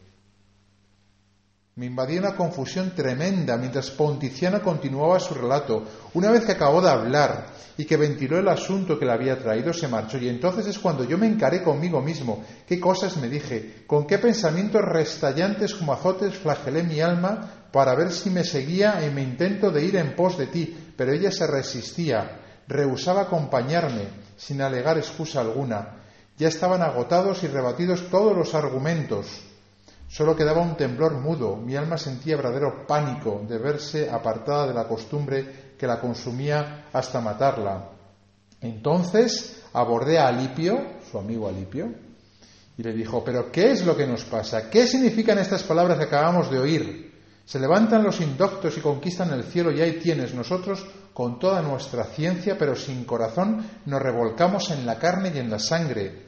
Me 1.77 1.88
invadía 1.88 2.22
una 2.22 2.38
confusión 2.38 2.96
tremenda 2.96 3.58
mientras 3.58 3.91
Ponticiana 3.91 4.62
continuaba 4.62 5.20
su 5.20 5.34
relato. 5.34 5.84
Una 6.13 6.32
vez 6.32 6.46
que 6.46 6.53
acabó 6.53 6.82
de 6.82 6.89
hablar 6.89 7.48
y 7.77 7.84
que 7.84 7.98
ventiló 7.98 8.39
el 8.39 8.48
asunto 8.48 8.98
que 8.98 9.05
le 9.05 9.12
había 9.12 9.38
traído, 9.38 9.74
se 9.74 9.89
marchó. 9.89 10.17
Y 10.17 10.29
entonces 10.29 10.67
es 10.67 10.79
cuando 10.79 11.03
yo 11.03 11.17
me 11.17 11.27
encaré 11.27 11.62
conmigo 11.62 12.01
mismo. 12.01 12.46
¿Qué 12.65 12.79
cosas 12.79 13.17
me 13.17 13.27
dije? 13.27 13.84
¿Con 13.88 14.08
qué 14.08 14.20
pensamientos 14.20 14.84
restallantes 14.84 15.75
como 15.75 15.91
azotes 15.91 16.38
flagelé 16.38 16.82
mi 16.82 17.01
alma 17.01 17.67
para 17.74 17.94
ver 17.94 18.13
si 18.13 18.29
me 18.29 18.46
seguía 18.46 19.05
en 19.05 19.13
mi 19.13 19.24
intento 19.24 19.70
de 19.70 19.84
ir 19.84 19.98
en 19.98 20.15
pos 20.15 20.38
de 20.38 20.48
ti? 20.48 20.94
Pero 20.96 21.12
ella 21.12 21.29
se 21.29 21.46
resistía, 21.46 22.39
rehusaba 22.70 23.24
acompañarme, 23.24 24.08
sin 24.38 24.62
alegar 24.62 24.98
excusa 24.98 25.41
alguna. 25.41 26.05
Ya 26.38 26.48
estaban 26.48 26.82
agotados 26.82 27.44
y 27.44 27.48
rebatidos 27.48 28.10
todos 28.10 28.34
los 28.34 28.55
argumentos. 28.55 29.41
Solo 30.07 30.35
quedaba 30.35 30.62
un 30.62 30.77
temblor 30.77 31.13
mudo. 31.19 31.55
Mi 31.55 31.75
alma 31.75 31.97
sentía 31.97 32.38
verdadero 32.38 32.85
pánico 32.88 33.43
de 33.47 33.57
verse 33.57 34.09
apartada 34.09 34.67
de 34.67 34.74
la 34.74 34.88
costumbre 34.88 35.74
que 35.77 35.88
la 35.88 36.00
consumía 36.00 36.85
hasta 36.93 37.21
matarla. 37.21 37.89
Entonces 38.62 39.63
abordé 39.74 40.17
a 40.17 40.27
Alipio, 40.27 41.00
su 41.12 41.17
amigo 41.17 41.47
Alipio, 41.47 41.93
y 42.77 42.83
le 42.83 42.93
dijo, 42.93 43.24
pero 43.24 43.51
¿qué 43.51 43.71
es 43.71 43.85
lo 43.85 43.95
que 43.95 44.07
nos 44.07 44.24
pasa? 44.25 44.69
¿Qué 44.69 44.88
significan 44.88 45.38
estas 45.39 45.63
palabras 45.63 45.97
que 45.97 46.05
acabamos 46.05 46.50
de 46.51 46.59
oír? 46.59 47.13
Se 47.45 47.59
levantan 47.59 48.03
los 48.03 48.21
indoctos 48.21 48.77
y 48.77 48.81
conquistan 48.81 49.31
el 49.31 49.43
cielo 49.43 49.71
y 49.71 49.81
ahí 49.81 50.00
tienes 50.00 50.33
nosotros, 50.33 50.85
con 51.13 51.39
toda 51.39 51.62
nuestra 51.62 52.03
ciencia, 52.05 52.57
pero 52.57 52.75
sin 52.75 53.05
corazón, 53.05 53.65
nos 53.85 54.01
revolcamos 54.01 54.71
en 54.71 54.85
la 54.85 54.97
carne 54.97 55.31
y 55.33 55.38
en 55.38 55.50
la 55.50 55.59
sangre. 55.59 56.25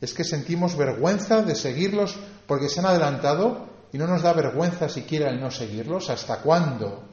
Es 0.00 0.14
que 0.14 0.24
sentimos 0.24 0.76
vergüenza 0.76 1.42
de 1.42 1.54
seguirlos 1.54 2.16
porque 2.46 2.68
se 2.68 2.80
han 2.80 2.86
adelantado 2.86 3.66
y 3.92 3.98
no 3.98 4.06
nos 4.06 4.22
da 4.22 4.32
vergüenza 4.32 4.88
siquiera 4.88 5.30
el 5.30 5.40
no 5.40 5.50
seguirlos. 5.50 6.10
¿Hasta 6.10 6.40
cuándo? 6.40 7.04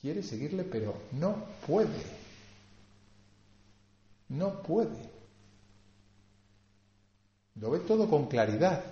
Quiere 0.00 0.22
seguirle, 0.22 0.64
pero 0.64 0.94
no 1.12 1.44
puede. 1.66 2.02
No 4.28 4.62
puede. 4.62 5.18
Lo 7.60 7.70
ve 7.70 7.80
todo 7.80 8.08
con 8.08 8.26
claridad, 8.26 8.84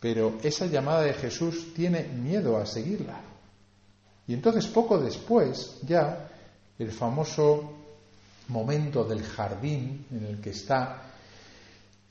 pero 0.00 0.38
esa 0.42 0.66
llamada 0.66 1.02
de 1.02 1.14
Jesús 1.14 1.72
tiene 1.74 2.04
miedo 2.04 2.56
a 2.56 2.66
seguirla. 2.66 3.20
Y 4.26 4.34
entonces 4.34 4.66
poco 4.66 4.98
después, 4.98 5.78
ya, 5.82 6.28
el 6.78 6.90
famoso 6.90 7.72
momento 8.48 9.04
del 9.04 9.22
jardín 9.22 10.06
en 10.10 10.24
el 10.26 10.40
que 10.40 10.50
está 10.50 11.02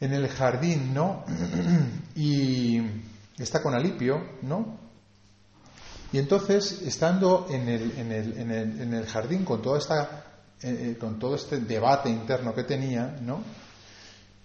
en 0.06 0.14
el 0.14 0.28
jardín, 0.30 0.94
¿no? 0.94 1.26
y 2.16 2.82
está 3.38 3.62
con 3.62 3.76
Alipio, 3.76 4.22
¿no? 4.42 4.80
Y 6.12 6.20
entonces, 6.20 6.82
estando 6.84 7.48
en 7.50 7.68
el, 7.68 7.92
en 7.98 8.12
el, 8.12 8.38
en 8.38 8.52
el, 8.52 8.82
en 8.82 8.94
el 8.94 9.06
jardín 9.06 9.44
con 9.44 9.62
toda 9.62 9.80
esta 9.80 10.26
eh, 10.62 10.92
eh, 10.92 10.98
con 10.98 11.20
todo 11.20 11.36
este 11.36 11.60
debate 11.60 12.10
interno 12.10 12.56
que 12.56 12.64
tenía, 12.64 13.18
¿no? 13.22 13.44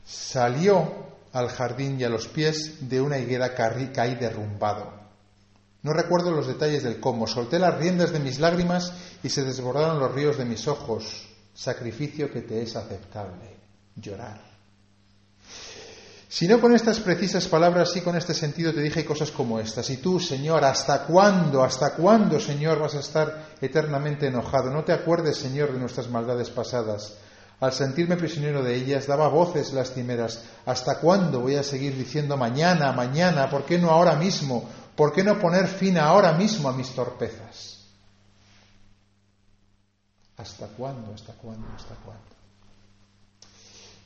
Salió 0.04 1.06
al 1.32 1.48
jardín 1.48 2.00
y 2.00 2.04
a 2.04 2.08
los 2.08 2.26
pies 2.26 2.88
de 2.88 3.00
una 3.00 3.18
higuera 3.18 3.54
caí 3.54 4.16
derrumbado. 4.16 4.92
No 5.82 5.92
recuerdo 5.92 6.32
los 6.32 6.48
detalles 6.48 6.82
del 6.82 6.98
cómo. 6.98 7.26
Solté 7.26 7.58
las 7.58 7.78
riendas 7.78 8.12
de 8.12 8.18
mis 8.18 8.40
lágrimas 8.40 8.92
y 9.22 9.28
se 9.28 9.44
desbordaron 9.44 10.00
los 10.00 10.12
ríos 10.12 10.36
de 10.36 10.44
mis 10.44 10.66
ojos. 10.66 11.28
Sacrificio 11.54 12.30
que 12.30 12.42
te 12.42 12.60
es 12.60 12.74
aceptable. 12.74 13.56
Llorar. 13.94 14.49
Si 16.30 16.46
no 16.46 16.60
con 16.60 16.72
estas 16.72 17.00
precisas 17.00 17.48
palabras, 17.48 17.90
sí 17.90 18.02
con 18.02 18.16
este 18.16 18.34
sentido 18.34 18.72
te 18.72 18.80
dije 18.80 19.04
cosas 19.04 19.32
como 19.32 19.58
estas. 19.58 19.90
Y 19.90 19.96
tú, 19.96 20.20
Señor, 20.20 20.64
¿hasta 20.64 21.04
cuándo, 21.04 21.64
hasta 21.64 21.94
cuándo, 21.94 22.38
Señor, 22.38 22.78
vas 22.78 22.94
a 22.94 23.00
estar 23.00 23.48
eternamente 23.60 24.28
enojado? 24.28 24.70
No 24.70 24.84
te 24.84 24.92
acuerdes, 24.92 25.38
Señor, 25.38 25.72
de 25.72 25.80
nuestras 25.80 26.08
maldades 26.08 26.48
pasadas. 26.48 27.14
Al 27.58 27.72
sentirme 27.72 28.16
prisionero 28.16 28.62
de 28.62 28.76
ellas, 28.76 29.08
daba 29.08 29.26
voces 29.26 29.72
lastimeras. 29.72 30.44
¿Hasta 30.66 31.00
cuándo 31.00 31.40
voy 31.40 31.56
a 31.56 31.64
seguir 31.64 31.96
diciendo 31.96 32.36
mañana, 32.36 32.92
mañana? 32.92 33.50
¿Por 33.50 33.64
qué 33.64 33.76
no 33.76 33.90
ahora 33.90 34.14
mismo? 34.14 34.68
¿Por 34.94 35.12
qué 35.12 35.24
no 35.24 35.36
poner 35.36 35.66
fin 35.66 35.98
ahora 35.98 36.32
mismo 36.34 36.68
a 36.68 36.72
mis 36.72 36.90
torpezas? 36.90 37.86
¿Hasta 40.36 40.68
cuándo, 40.68 41.12
hasta 41.12 41.32
cuándo, 41.32 41.66
hasta 41.74 41.96
cuándo? 41.96 42.22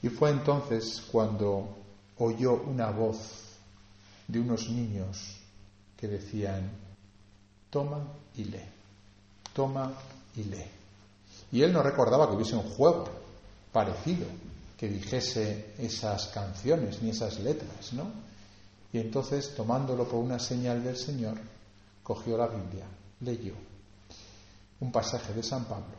Y 0.03 0.09
fue 0.09 0.31
entonces 0.31 1.03
cuando 1.13 1.84
oyó 2.19 2.63
una 2.63 2.91
voz 2.91 3.19
de 4.29 4.41
unos 4.41 4.69
niños 4.69 5.37
que 5.97 6.09
decían, 6.09 6.71
toma 7.71 8.07
y 8.37 8.45
lee, 8.45 8.65
toma 9.53 9.93
y 10.37 10.45
lee. 10.45 10.71
Y 11.53 11.63
él 11.63 11.73
no 11.73 11.83
recordaba 11.83 12.29
que 12.29 12.35
hubiese 12.35 12.57
un 12.57 12.69
juego 12.71 13.09
parecido 13.73 14.27
que 14.77 14.89
dijese 14.89 15.75
esas 15.79 16.29
canciones 16.29 17.01
ni 17.03 17.11
esas 17.11 17.39
letras, 17.41 17.93
¿no? 17.93 18.11
Y 18.93 18.99
entonces, 18.99 19.55
tomándolo 19.55 20.07
por 20.09 20.21
una 20.21 20.39
señal 20.39 20.83
del 20.85 20.97
Señor, 20.97 21.39
cogió 22.03 22.37
la 22.37 22.47
Biblia, 22.47 22.87
leyó 23.21 23.55
un 24.81 24.93
pasaje 24.93 25.33
de 25.33 25.43
San 25.43 25.65
Pablo 25.65 25.97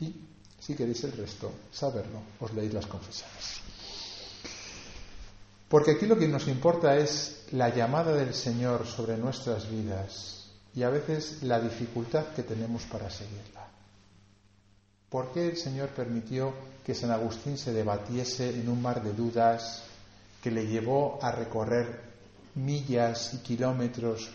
y, 0.00 0.14
si 0.58 0.74
queréis 0.74 1.04
el 1.04 1.12
resto, 1.12 1.52
saberlo, 1.72 2.20
os 2.40 2.52
leéis 2.54 2.72
las 2.72 2.86
confesiones. 2.86 3.73
Porque 5.74 5.90
aquí 5.90 6.06
lo 6.06 6.16
que 6.16 6.28
nos 6.28 6.46
importa 6.46 6.96
es 6.96 7.46
la 7.50 7.68
llamada 7.68 8.14
del 8.14 8.32
Señor 8.32 8.86
sobre 8.86 9.16
nuestras 9.16 9.68
vidas 9.68 10.48
y 10.72 10.84
a 10.84 10.88
veces 10.88 11.42
la 11.42 11.58
dificultad 11.58 12.26
que 12.26 12.44
tenemos 12.44 12.84
para 12.84 13.10
seguirla. 13.10 13.66
¿Por 15.10 15.32
qué 15.32 15.48
el 15.48 15.56
Señor 15.56 15.88
permitió 15.88 16.54
que 16.86 16.94
San 16.94 17.10
Agustín 17.10 17.58
se 17.58 17.72
debatiese 17.72 18.50
en 18.50 18.68
un 18.68 18.80
mar 18.80 19.02
de 19.02 19.14
dudas 19.14 19.82
que 20.40 20.52
le 20.52 20.64
llevó 20.64 21.18
a 21.20 21.32
recorrer 21.32 22.02
millas 22.54 23.34
y 23.34 23.38
kilómetros 23.38 24.30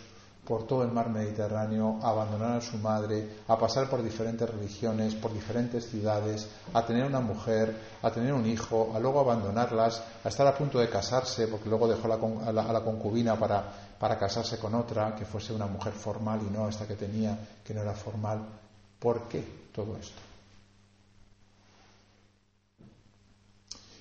por 0.50 0.66
todo 0.66 0.82
el 0.82 0.90
mar 0.90 1.08
Mediterráneo, 1.10 2.00
a 2.02 2.08
abandonar 2.08 2.56
a 2.56 2.60
su 2.60 2.76
madre, 2.78 3.36
a 3.46 3.56
pasar 3.56 3.88
por 3.88 4.02
diferentes 4.02 4.50
religiones, 4.50 5.14
por 5.14 5.32
diferentes 5.32 5.88
ciudades, 5.88 6.48
a 6.74 6.84
tener 6.84 7.04
una 7.04 7.20
mujer, 7.20 7.72
a 8.02 8.10
tener 8.10 8.32
un 8.32 8.44
hijo, 8.44 8.90
a 8.92 8.98
luego 8.98 9.20
abandonarlas, 9.20 10.02
a 10.24 10.28
estar 10.28 10.44
a 10.48 10.58
punto 10.58 10.80
de 10.80 10.88
casarse, 10.88 11.46
porque 11.46 11.68
luego 11.68 11.86
dejó 11.86 12.12
a, 12.12 12.52
la, 12.52 12.80
concubina 12.80 13.38
para, 13.38 13.62
para 13.96 14.18
casarse 14.18 14.58
con 14.58 14.74
otra, 14.74 15.14
que 15.14 15.24
fuese 15.24 15.52
una 15.52 15.68
mujer 15.68 15.92
formal 15.92 16.40
y 16.44 16.50
no 16.50 16.68
esta 16.68 16.84
que 16.84 16.96
tenía, 16.96 17.38
que 17.64 17.72
no 17.72 17.82
era 17.82 17.94
formal. 17.94 18.44
¿Por 18.98 19.28
qué 19.28 19.68
todo 19.72 19.96
esto? 19.98 20.20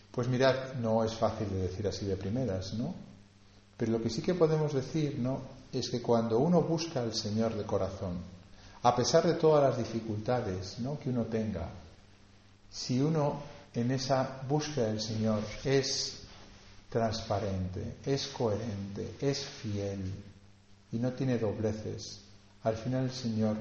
Pues 0.09 0.27
mirad, 0.27 0.73
no 0.81 1.03
es 1.03 1.13
fácil 1.13 1.47
de 1.47 1.61
decir 1.67 1.87
así 1.87 2.07
de 2.07 2.17
primeras, 2.17 2.73
¿no? 2.73 2.95
Pero 3.77 3.91
lo 3.91 4.01
que 4.01 4.09
sí 4.09 4.23
que 4.23 4.33
podemos 4.33 4.73
decir, 4.73 5.19
¿no? 5.19 5.58
Es 5.71 5.89
que 5.89 6.01
cuando 6.01 6.39
uno 6.39 6.61
busca 6.61 7.01
al 7.01 7.13
Señor 7.13 7.55
de 7.55 7.63
corazón, 7.63 8.17
a 8.81 8.95
pesar 8.95 9.25
de 9.25 9.33
todas 9.33 9.63
las 9.63 9.77
dificultades 9.77 10.77
que 11.01 11.09
uno 11.09 11.25
tenga, 11.25 11.69
si 12.71 13.01
uno 13.01 13.41
en 13.73 13.91
esa 13.91 14.41
búsqueda 14.47 14.87
del 14.87 15.01
Señor 15.01 15.41
es 15.63 16.21
transparente, 16.89 17.97
es 18.05 18.27
coherente, 18.27 19.15
es 19.21 19.45
fiel 19.45 20.11
y 20.91 20.97
no 20.97 21.13
tiene 21.13 21.37
dobleces, 21.37 22.21
al 22.63 22.75
final 22.75 23.05
el 23.05 23.11
Señor 23.11 23.57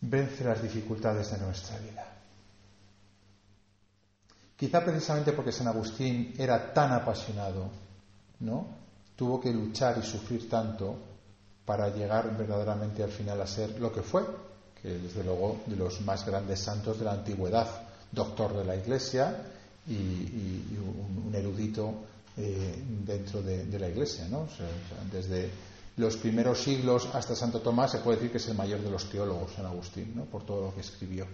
vence 0.00 0.44
las 0.44 0.62
dificultades 0.62 1.30
de 1.32 1.38
nuestra 1.38 1.78
vida. 1.78 2.06
Quizá 4.56 4.84
precisamente 4.84 5.32
porque 5.32 5.52
San 5.52 5.68
Agustín 5.68 6.34
era 6.38 6.72
tan 6.72 6.92
apasionado, 6.92 7.70
¿no? 8.40 8.79
Tuvo 9.20 9.38
que 9.38 9.52
luchar 9.52 9.98
y 9.98 10.02
sufrir 10.02 10.48
tanto 10.48 10.96
para 11.66 11.94
llegar 11.94 12.34
verdaderamente 12.38 13.02
al 13.02 13.10
final 13.10 13.38
a 13.42 13.46
ser 13.46 13.78
lo 13.78 13.92
que 13.92 14.00
fue, 14.00 14.24
que 14.80 14.88
desde 14.88 15.22
luego 15.22 15.60
de 15.66 15.76
los 15.76 16.00
más 16.00 16.24
grandes 16.24 16.60
santos 16.60 16.98
de 16.98 17.04
la 17.04 17.12
antigüedad, 17.12 17.68
doctor 18.10 18.56
de 18.56 18.64
la 18.64 18.76
Iglesia 18.76 19.44
y, 19.86 19.92
un, 19.92 21.34
erudito 21.34 21.96
eh, 22.34 22.82
dentro 23.04 23.42
de, 23.42 23.78
la 23.78 23.90
Iglesia. 23.90 24.26
¿no? 24.26 24.48
desde 25.12 25.50
los 25.98 26.16
primeros 26.16 26.62
siglos 26.62 27.06
hasta 27.12 27.36
Santo 27.36 27.60
Tomás 27.60 27.90
se 27.90 27.98
puede 27.98 28.16
decir 28.16 28.32
que 28.32 28.38
es 28.38 28.48
el 28.48 28.56
mayor 28.56 28.80
de 28.80 28.90
los 28.90 29.10
teólogos, 29.10 29.52
San 29.52 29.66
Agustín, 29.66 30.14
¿no? 30.16 30.24
por 30.24 30.46
todo 30.46 30.68
lo 30.68 30.74
que 30.74 30.80
escribió. 30.80 31.26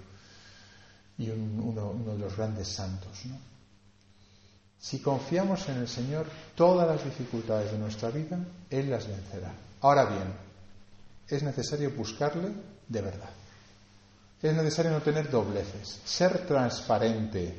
Y 1.19 1.31
uno, 1.31 1.93
uno, 1.93 2.15
de 2.15 2.19
los 2.19 2.37
grandes 2.37 2.67
santos. 2.67 3.27
¿no? 3.27 3.56
Si 4.79 5.01
confiamos 5.01 5.69
en 5.69 5.79
el 5.79 5.89
Señor, 5.89 6.27
todas 6.55 6.87
las 6.87 7.05
dificultades 7.05 7.73
de 7.73 7.79
nuestra 7.79 8.11
vida, 8.11 8.39
Él 8.71 8.91
las 8.91 9.09
vencerá. 9.09 9.53
Ahora 9.81 10.05
bien, 10.05 10.33
es 11.29 11.43
necesario 11.43 11.91
buscarle 11.91 12.53
de 12.89 13.01
verdad. 13.01 13.31
Es 14.41 14.55
necesario 14.55 14.93
no 14.93 15.01
tener 15.01 15.31
dobleces, 15.31 16.01
ser 16.05 16.47
transparente, 16.47 17.59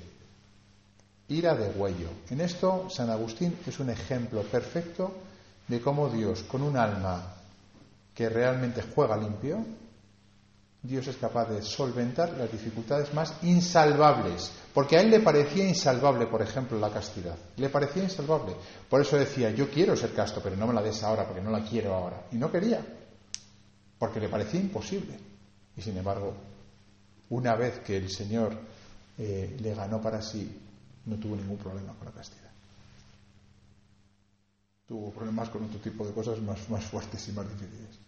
ir 1.28 1.48
a 1.48 1.56
degüello. 1.56 2.10
En 2.30 2.42
esto, 2.42 2.90
San 2.90 3.10
Agustín 3.10 3.58
es 3.66 3.80
un 3.80 3.90
ejemplo 3.90 4.44
perfecto 4.44 5.12
de 5.68 5.82
cómo 5.82 6.10
Dios, 6.10 6.44
con 6.44 6.62
un 6.62 6.78
alma 6.78 7.34
que 8.14 8.30
realmente 8.30 8.84
juega 8.96 9.18
limpio, 9.18 9.66
Dios 10.88 11.06
es 11.08 11.18
capaz 11.18 11.50
de 11.50 11.62
solventar 11.62 12.32
las 12.38 12.50
dificultades 12.50 13.14
más 13.14 13.34
insalvables. 13.44 14.50
Porque 14.74 14.96
a 14.96 15.02
él 15.02 15.10
le 15.12 15.20
parecía 15.20 15.68
insalvable, 15.68 16.28
por 16.28 16.42
ejemplo, 16.42 16.80
la 16.80 16.90
castidad. 16.90 17.36
Le 17.58 17.68
parecía 17.68 18.04
insalvable. 18.04 18.56
Por 18.90 19.02
eso 19.02 19.18
decía, 19.18 19.52
yo 19.52 19.70
quiero 19.70 19.98
ser 19.98 20.14
casto, 20.14 20.40
pero 20.42 20.56
no 20.56 20.66
me 20.66 20.74
la 20.74 20.82
des 20.82 21.04
ahora, 21.04 21.26
porque 21.26 21.42
no 21.42 21.52
la 21.52 21.62
quiero 21.62 21.94
ahora. 21.94 22.28
Y 22.32 22.38
no 22.38 22.50
quería, 22.50 22.86
porque 24.00 24.22
le 24.22 24.30
parecía 24.30 24.62
imposible. 24.62 25.20
Y 25.76 25.82
sin 25.82 25.98
embargo, 25.98 26.34
una 27.32 27.56
vez 27.56 27.80
que 27.80 27.98
el 27.98 28.10
Señor 28.10 28.58
eh, 29.18 29.58
le 29.60 29.76
ganó 29.76 30.02
para 30.02 30.22
sí, 30.22 30.58
no 31.06 31.18
tuvo 31.18 31.36
ningún 31.36 31.58
problema 31.58 31.94
con 31.96 32.06
la 32.06 32.14
castidad. 32.14 32.52
Tuvo 34.88 35.12
problemas 35.12 35.50
con 35.50 35.66
otro 35.66 35.80
tipo 35.80 36.08
de 36.08 36.14
cosas 36.14 36.40
más, 36.40 36.70
más 36.70 36.86
fuertes 36.86 37.28
y 37.28 37.34
más 37.34 37.46
difíciles. 37.50 38.07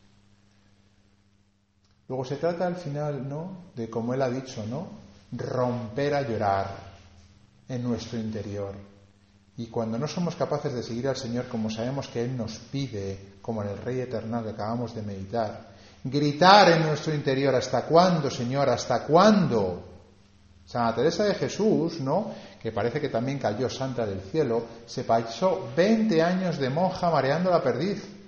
Luego 2.10 2.26
se 2.26 2.38
trata 2.38 2.66
al 2.66 2.76
final, 2.76 3.30
¿no? 3.30 3.70
De 3.76 3.88
como 3.88 4.16
él 4.16 4.22
ha 4.24 4.30
dicho, 4.30 4.66
¿no? 4.68 4.88
Romper 5.32 6.16
a 6.16 6.24
llorar 6.24 6.68
en 7.70 7.84
nuestro 7.84 8.18
interior. 8.18 8.74
Y 9.58 9.68
cuando 9.68 10.00
no 10.00 10.08
somos 10.08 10.36
capaces 10.36 10.74
de 10.74 10.82
seguir 10.82 11.08
al 11.08 11.16
Señor 11.16 11.48
como 11.48 11.70
sabemos 11.70 12.08
que 12.08 12.24
Él 12.24 12.36
nos 12.36 12.58
pide, 12.58 13.36
como 13.42 13.62
en 13.62 13.70
el 13.70 13.78
Rey 13.78 14.00
Eterno 14.00 14.42
que 14.42 14.50
acabamos 14.50 14.96
de 14.96 15.04
meditar, 15.04 15.68
gritar 16.04 16.72
en 16.72 16.84
nuestro 16.88 17.14
interior, 17.14 17.54
¿hasta 17.54 17.84
cuándo, 17.84 18.32
Señor? 18.32 18.70
¿Hasta 18.70 19.04
cuándo? 19.04 19.86
Santa 20.66 20.96
Teresa 20.96 21.26
de 21.26 21.36
Jesús, 21.36 22.00
¿no? 22.00 22.32
Que 22.60 22.72
parece 22.72 23.00
que 23.00 23.10
también 23.10 23.38
cayó 23.38 23.70
santa 23.70 24.06
del 24.06 24.22
cielo, 24.22 24.64
se 24.88 25.04
pasó 25.04 25.70
20 25.76 26.24
años 26.24 26.58
de 26.58 26.70
monja 26.70 27.12
mareando 27.12 27.52
la 27.52 27.62
perdiz 27.62 28.19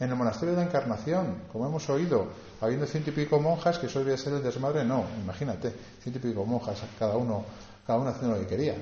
en 0.00 0.10
el 0.10 0.16
monasterio 0.16 0.54
de 0.54 0.60
la 0.60 0.68
Encarnación, 0.68 1.42
como 1.50 1.66
hemos 1.66 1.88
oído, 1.90 2.28
habiendo 2.60 2.86
ciento 2.86 3.10
y 3.10 3.14
pico 3.14 3.40
monjas, 3.40 3.78
que 3.78 3.86
eso 3.86 3.98
debía 3.98 4.16
ser 4.16 4.34
el 4.34 4.42
desmadre, 4.42 4.84
no, 4.84 5.04
imagínate, 5.20 5.72
ciento 6.00 6.18
y 6.18 6.30
pico 6.30 6.44
monjas, 6.44 6.80
cada 6.98 7.16
uno, 7.16 7.44
cada 7.86 7.98
uno 7.98 8.10
haciendo 8.10 8.36
lo 8.36 8.42
que 8.42 8.46
quería. 8.46 8.76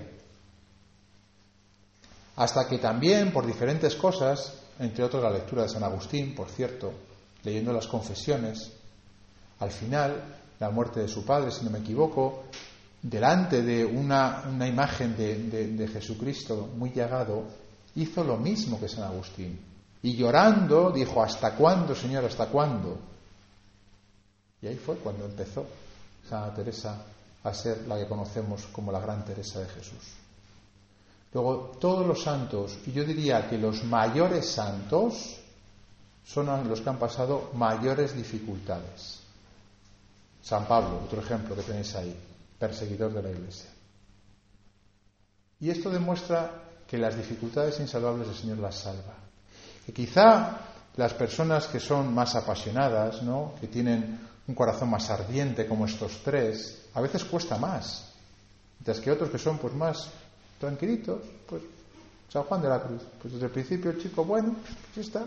Hasta 2.36 2.68
que 2.68 2.78
también, 2.78 3.32
por 3.32 3.46
diferentes 3.46 3.94
cosas, 3.94 4.52
entre 4.78 5.04
otras 5.04 5.22
la 5.22 5.30
lectura 5.30 5.62
de 5.62 5.70
San 5.70 5.82
Agustín, 5.82 6.34
por 6.34 6.50
cierto, 6.50 6.92
leyendo 7.44 7.72
las 7.72 7.86
confesiones, 7.86 8.72
al 9.60 9.70
final, 9.70 10.22
la 10.60 10.70
muerte 10.70 11.00
de 11.00 11.08
su 11.08 11.24
padre, 11.24 11.50
si 11.50 11.64
no 11.64 11.70
me 11.70 11.78
equivoco, 11.78 12.44
delante 13.00 13.62
de 13.62 13.86
una, 13.86 14.44
imagen 14.68 15.16
de, 15.16 15.68
de 15.68 15.88
Jesucristo 15.88 16.68
muy 16.76 16.90
llagado, 16.92 17.44
hizo 17.94 18.22
lo 18.22 18.36
mismo 18.36 18.78
que 18.78 18.88
San 18.88 19.04
Agustín. 19.04 19.75
Y 20.06 20.14
llorando 20.14 20.92
dijo, 20.92 21.20
¿hasta 21.20 21.56
cuándo, 21.56 21.92
Señor? 21.92 22.24
¿Hasta 22.26 22.46
cuándo? 22.46 22.96
Y 24.62 24.68
ahí 24.68 24.76
fue 24.76 24.94
cuando 24.98 25.24
empezó 25.24 25.66
Santa 26.30 26.54
Teresa 26.54 27.02
a 27.42 27.52
ser 27.52 27.88
la 27.88 27.96
que 27.96 28.06
conocemos 28.06 28.66
como 28.66 28.92
la 28.92 29.00
Gran 29.00 29.24
Teresa 29.24 29.58
de 29.58 29.66
Jesús. 29.66 30.12
Luego, 31.32 31.72
todos 31.80 32.06
los 32.06 32.22
santos, 32.22 32.78
y 32.86 32.92
yo 32.92 33.02
diría 33.02 33.50
que 33.50 33.58
los 33.58 33.82
mayores 33.82 34.48
santos, 34.48 35.40
son 36.24 36.68
los 36.68 36.80
que 36.80 36.88
han 36.88 37.00
pasado 37.00 37.50
mayores 37.54 38.14
dificultades. 38.14 39.18
San 40.40 40.68
Pablo, 40.68 41.00
otro 41.04 41.20
ejemplo 41.20 41.56
que 41.56 41.62
tenéis 41.62 41.96
ahí, 41.96 42.16
perseguidor 42.56 43.12
de 43.12 43.22
la 43.24 43.30
Iglesia. 43.32 43.70
Y 45.58 45.68
esto 45.68 45.90
demuestra 45.90 46.62
que 46.86 46.96
las 46.96 47.16
dificultades 47.16 47.80
insalvables 47.80 48.28
el 48.28 48.36
Señor 48.36 48.58
las 48.58 48.76
salva. 48.76 49.25
Y 49.86 49.92
quizá 49.92 50.58
las 50.96 51.14
personas 51.14 51.66
que 51.66 51.80
son 51.80 52.12
más 52.14 52.34
apasionadas, 52.34 53.22
¿no? 53.22 53.54
que 53.60 53.68
tienen 53.68 54.18
un 54.46 54.54
corazón 54.54 54.90
más 54.90 55.10
ardiente 55.10 55.66
como 55.66 55.86
estos 55.86 56.22
tres, 56.24 56.88
a 56.94 57.00
veces 57.00 57.24
cuesta 57.24 57.58
más. 57.58 58.12
Mientras 58.78 59.00
que 59.00 59.10
otros 59.10 59.30
que 59.30 59.38
son 59.38 59.58
pues 59.58 59.74
más 59.74 60.08
tranquilitos, 60.58 61.22
pues 61.46 61.62
San 62.28 62.44
Juan 62.44 62.62
de 62.62 62.68
la 62.68 62.82
Cruz, 62.82 63.02
pues 63.20 63.34
desde 63.34 63.46
el 63.46 63.52
principio 63.52 63.90
el 63.90 64.02
chico, 64.02 64.24
bueno, 64.24 64.56
pues 64.94 65.06
está. 65.06 65.26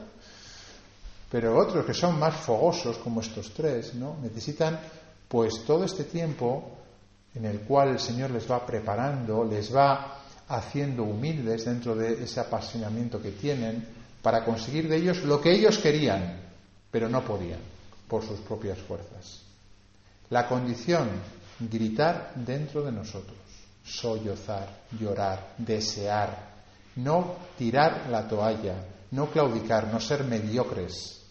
Pero 1.32 1.58
otros 1.58 1.86
que 1.86 1.94
son 1.94 2.18
más 2.18 2.36
fogosos 2.36 2.98
como 2.98 3.22
estos 3.22 3.54
tres. 3.54 3.94
Necesitan 3.94 4.80
pues 5.28 5.64
todo 5.66 5.84
este 5.84 6.06
tiempo 6.06 6.72
en 7.36 7.46
el 7.46 7.62
cual 7.62 7.90
el 7.90 8.00
Señor 8.00 8.32
les 8.32 8.50
va 8.50 8.66
preparando, 8.66 9.44
les 9.44 9.74
va 9.74 10.16
haciendo 10.48 11.04
humildes 11.04 11.66
dentro 11.66 11.96
de 11.96 12.24
ese 12.24 12.40
apasionamiento 12.40 13.22
que 13.22 13.32
tienen 13.32 13.99
para 14.22 14.44
conseguir 14.44 14.88
de 14.90 14.98
ellos 14.98 15.24
lo 15.24 15.40
que 15.40 15.52
ellos 15.52 15.78
querían, 15.78 16.42
pero 16.92 17.08
no 17.10 17.24
podían 17.24 17.60
por 18.08 18.24
sus 18.24 18.40
propias 18.40 18.80
fuerzas. 18.80 19.44
La 20.30 20.48
condición, 20.48 21.10
gritar 21.60 22.34
dentro 22.36 22.84
de 22.84 22.92
nosotros, 22.92 23.38
sollozar, 23.84 24.68
llorar, 25.00 25.54
desear, 25.58 26.50
no 26.98 27.36
tirar 27.58 28.08
la 28.10 28.28
toalla, 28.28 28.76
no 29.12 29.28
claudicar, 29.28 29.88
no 29.88 30.00
ser 30.00 30.24
mediocres, 30.24 31.22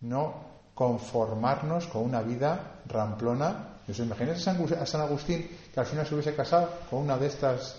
no 0.00 0.48
conformarnos 0.74 1.86
con 1.88 2.02
una 2.02 2.22
vida 2.22 2.82
ramplona. 2.86 3.80
¿Os 3.88 3.98
imagináis 3.98 4.46
a 4.46 4.86
San 4.86 5.00
Agustín 5.00 5.48
que 5.72 5.80
al 5.80 5.86
final 5.86 6.06
se 6.06 6.14
hubiese 6.14 6.36
casado 6.36 6.70
con 6.90 7.00
una 7.00 7.16
de 7.16 7.26
estas 7.26 7.76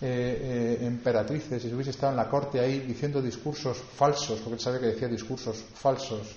eh, 0.00 0.78
eh, 0.80 0.86
emperatrices 0.86 1.64
y 1.64 1.68
se 1.68 1.74
hubiese 1.74 1.90
estado 1.90 2.12
en 2.12 2.18
la 2.18 2.28
corte 2.28 2.60
ahí 2.60 2.80
diciendo 2.80 3.20
discursos 3.20 3.78
falsos, 3.78 4.38
porque 4.38 4.54
él 4.54 4.60
sabe 4.60 4.78
que 4.78 4.86
decía 4.86 5.08
discursos 5.08 5.56
falsos 5.74 6.36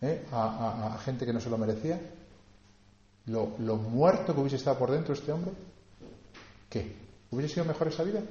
¿eh? 0.00 0.24
a, 0.32 0.98
gente 1.04 1.26
que 1.26 1.32
no 1.32 1.40
se 1.40 1.50
lo 1.50 1.58
merecía? 1.58 2.00
Lo, 3.26 3.56
¿Lo 3.58 3.76
muerto 3.76 4.34
que 4.34 4.40
hubiese 4.40 4.56
estado 4.56 4.78
por 4.78 4.90
dentro 4.90 5.12
este 5.12 5.32
hombre? 5.32 5.52
¿Qué? 6.70 6.96
¿Hubiese 7.30 7.54
sido 7.54 7.66
mejor 7.66 7.88
esa 7.88 8.04
vida? 8.04 8.22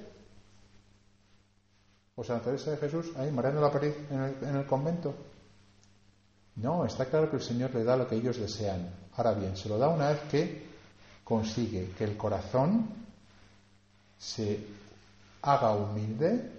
¿O 2.15 2.23
Santa 2.23 2.45
Teresa 2.45 2.71
de 2.71 2.77
Jesús 2.77 3.11
ahí 3.15 3.31
mareando 3.31 3.61
la 3.61 3.71
pared 3.71 3.93
en 4.09 4.21
el, 4.21 4.35
en 4.41 4.55
el 4.55 4.65
convento? 4.65 5.13
No, 6.55 6.85
está 6.85 7.05
claro 7.05 7.29
que 7.29 7.37
el 7.37 7.41
Señor 7.41 7.75
le 7.75 7.83
da 7.83 7.95
lo 7.95 8.07
que 8.07 8.15
ellos 8.15 8.37
desean. 8.37 8.89
Ahora 9.15 9.33
bien, 9.33 9.55
se 9.55 9.69
lo 9.69 9.77
da 9.77 9.89
una 9.89 10.09
vez 10.09 10.21
que 10.31 10.67
consigue 11.23 11.91
que 11.97 12.03
el 12.03 12.17
corazón 12.17 13.02
se 14.23 14.65
haga 15.41 15.73
humilde 15.73 16.51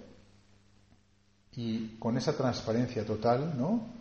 y 1.55 1.97
con 1.97 2.17
esa 2.17 2.35
transparencia 2.35 3.05
total, 3.05 3.57
¿no? 3.57 3.95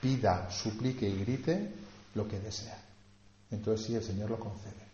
pida, 0.00 0.50
suplique 0.50 1.08
y 1.08 1.20
grite 1.20 1.70
lo 2.14 2.26
que 2.26 2.40
desea. 2.40 2.78
Entonces 3.50 3.86
sí, 3.86 3.94
el 3.94 4.02
Señor 4.02 4.30
lo 4.30 4.40
concede. 4.40 4.88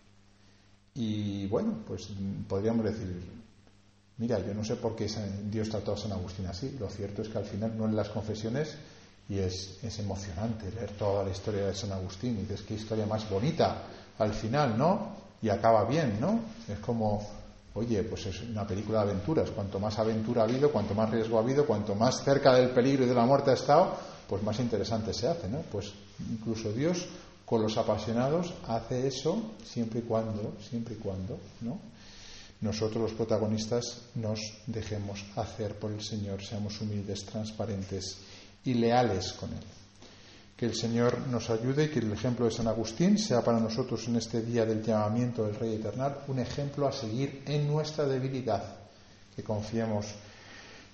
Y 0.94 1.46
bueno, 1.46 1.78
pues 1.86 2.08
podríamos 2.48 2.84
decir, 2.84 3.22
mira, 4.18 4.44
yo 4.44 4.54
no 4.54 4.64
sé 4.64 4.76
por 4.76 4.96
qué 4.96 5.08
Dios 5.50 5.68
trató 5.68 5.92
a 5.92 5.96
San 5.96 6.12
Agustín 6.12 6.46
así. 6.46 6.76
Lo 6.78 6.88
cierto 6.88 7.22
es 7.22 7.28
que 7.28 7.38
al 7.38 7.44
final 7.44 7.76
no 7.76 7.84
en 7.84 7.94
las 7.94 8.08
confesiones 8.08 8.76
y 9.28 9.38
es, 9.38 9.78
es 9.82 9.98
emocionante 9.98 10.70
leer 10.72 10.92
toda 10.92 11.24
la 11.24 11.30
historia 11.30 11.66
de 11.66 11.74
San 11.74 11.92
Agustín 11.92 12.36
y 12.38 12.42
dices, 12.42 12.62
qué 12.62 12.74
historia 12.74 13.06
más 13.06 13.28
bonita 13.28 13.82
al 14.18 14.32
final, 14.32 14.78
¿no? 14.78 15.14
Y 15.42 15.50
acaba 15.50 15.84
bien, 15.84 16.18
¿no? 16.18 16.40
Es 16.66 16.78
como, 16.78 17.22
oye, 17.76 18.02
pues 18.02 18.26
es 18.26 18.42
una 18.42 18.66
película 18.66 19.04
de 19.04 19.10
aventuras. 19.10 19.50
Cuanto 19.50 19.78
más 19.78 19.98
aventura 19.98 20.42
ha 20.42 20.44
habido, 20.44 20.72
cuanto 20.72 20.94
más 20.94 21.10
riesgo 21.10 21.38
ha 21.38 21.42
habido, 21.42 21.66
cuanto 21.66 21.94
más 21.94 22.24
cerca 22.24 22.54
del 22.54 22.70
peligro 22.70 23.04
y 23.04 23.08
de 23.08 23.14
la 23.14 23.24
muerte 23.24 23.50
ha 23.50 23.54
estado, 23.54 23.94
pues 24.28 24.42
más 24.42 24.58
interesante 24.58 25.12
se 25.14 25.28
hace, 25.28 25.48
¿no? 25.48 25.60
Pues 25.70 25.92
incluso 26.30 26.72
Dios 26.72 27.06
con 27.44 27.62
los 27.62 27.76
apasionados 27.76 28.52
hace 28.66 29.06
eso 29.06 29.52
siempre 29.64 30.00
y 30.00 30.02
cuando, 30.02 30.56
siempre 30.68 30.94
y 30.94 30.98
cuando, 30.98 31.38
¿no? 31.60 31.78
nosotros 32.60 33.02
los 33.02 33.12
protagonistas 33.12 34.02
nos 34.14 34.40
dejemos 34.66 35.24
hacer 35.36 35.78
por 35.78 35.92
el 35.92 36.02
Señor, 36.02 36.42
seamos 36.42 36.80
humildes, 36.80 37.24
transparentes 37.24 38.18
y 38.64 38.74
leales 38.74 39.32
con 39.34 39.52
Él. 39.52 39.85
Que 40.56 40.66
el 40.66 40.74
Señor 40.74 41.26
nos 41.28 41.50
ayude 41.50 41.84
y 41.84 41.88
que 41.88 41.98
el 41.98 42.12
ejemplo 42.12 42.46
de 42.46 42.50
San 42.50 42.66
Agustín 42.66 43.18
sea 43.18 43.42
para 43.44 43.60
nosotros 43.60 44.08
en 44.08 44.16
este 44.16 44.40
día 44.40 44.64
del 44.64 44.82
llamamiento 44.82 45.44
del 45.44 45.54
Rey 45.54 45.74
Eternal 45.74 46.20
un 46.28 46.38
ejemplo 46.38 46.88
a 46.88 46.92
seguir 46.92 47.42
en 47.46 47.66
nuestra 47.66 48.06
debilidad, 48.06 48.64
que 49.34 49.42
confiemos 49.42 50.06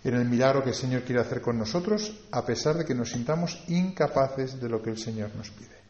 en 0.04 0.14
el 0.14 0.24
milagro 0.24 0.64
que 0.64 0.70
el 0.70 0.74
Señor 0.74 1.02
quiere 1.02 1.20
hacer 1.20 1.40
con 1.40 1.58
nosotros, 1.58 2.12
a 2.32 2.44
pesar 2.44 2.76
de 2.76 2.84
que 2.84 2.94
nos 2.94 3.10
sintamos 3.10 3.62
incapaces 3.68 4.60
de 4.60 4.68
lo 4.68 4.82
que 4.82 4.90
el 4.90 4.98
Señor 4.98 5.30
nos 5.36 5.50
pide. 5.50 5.81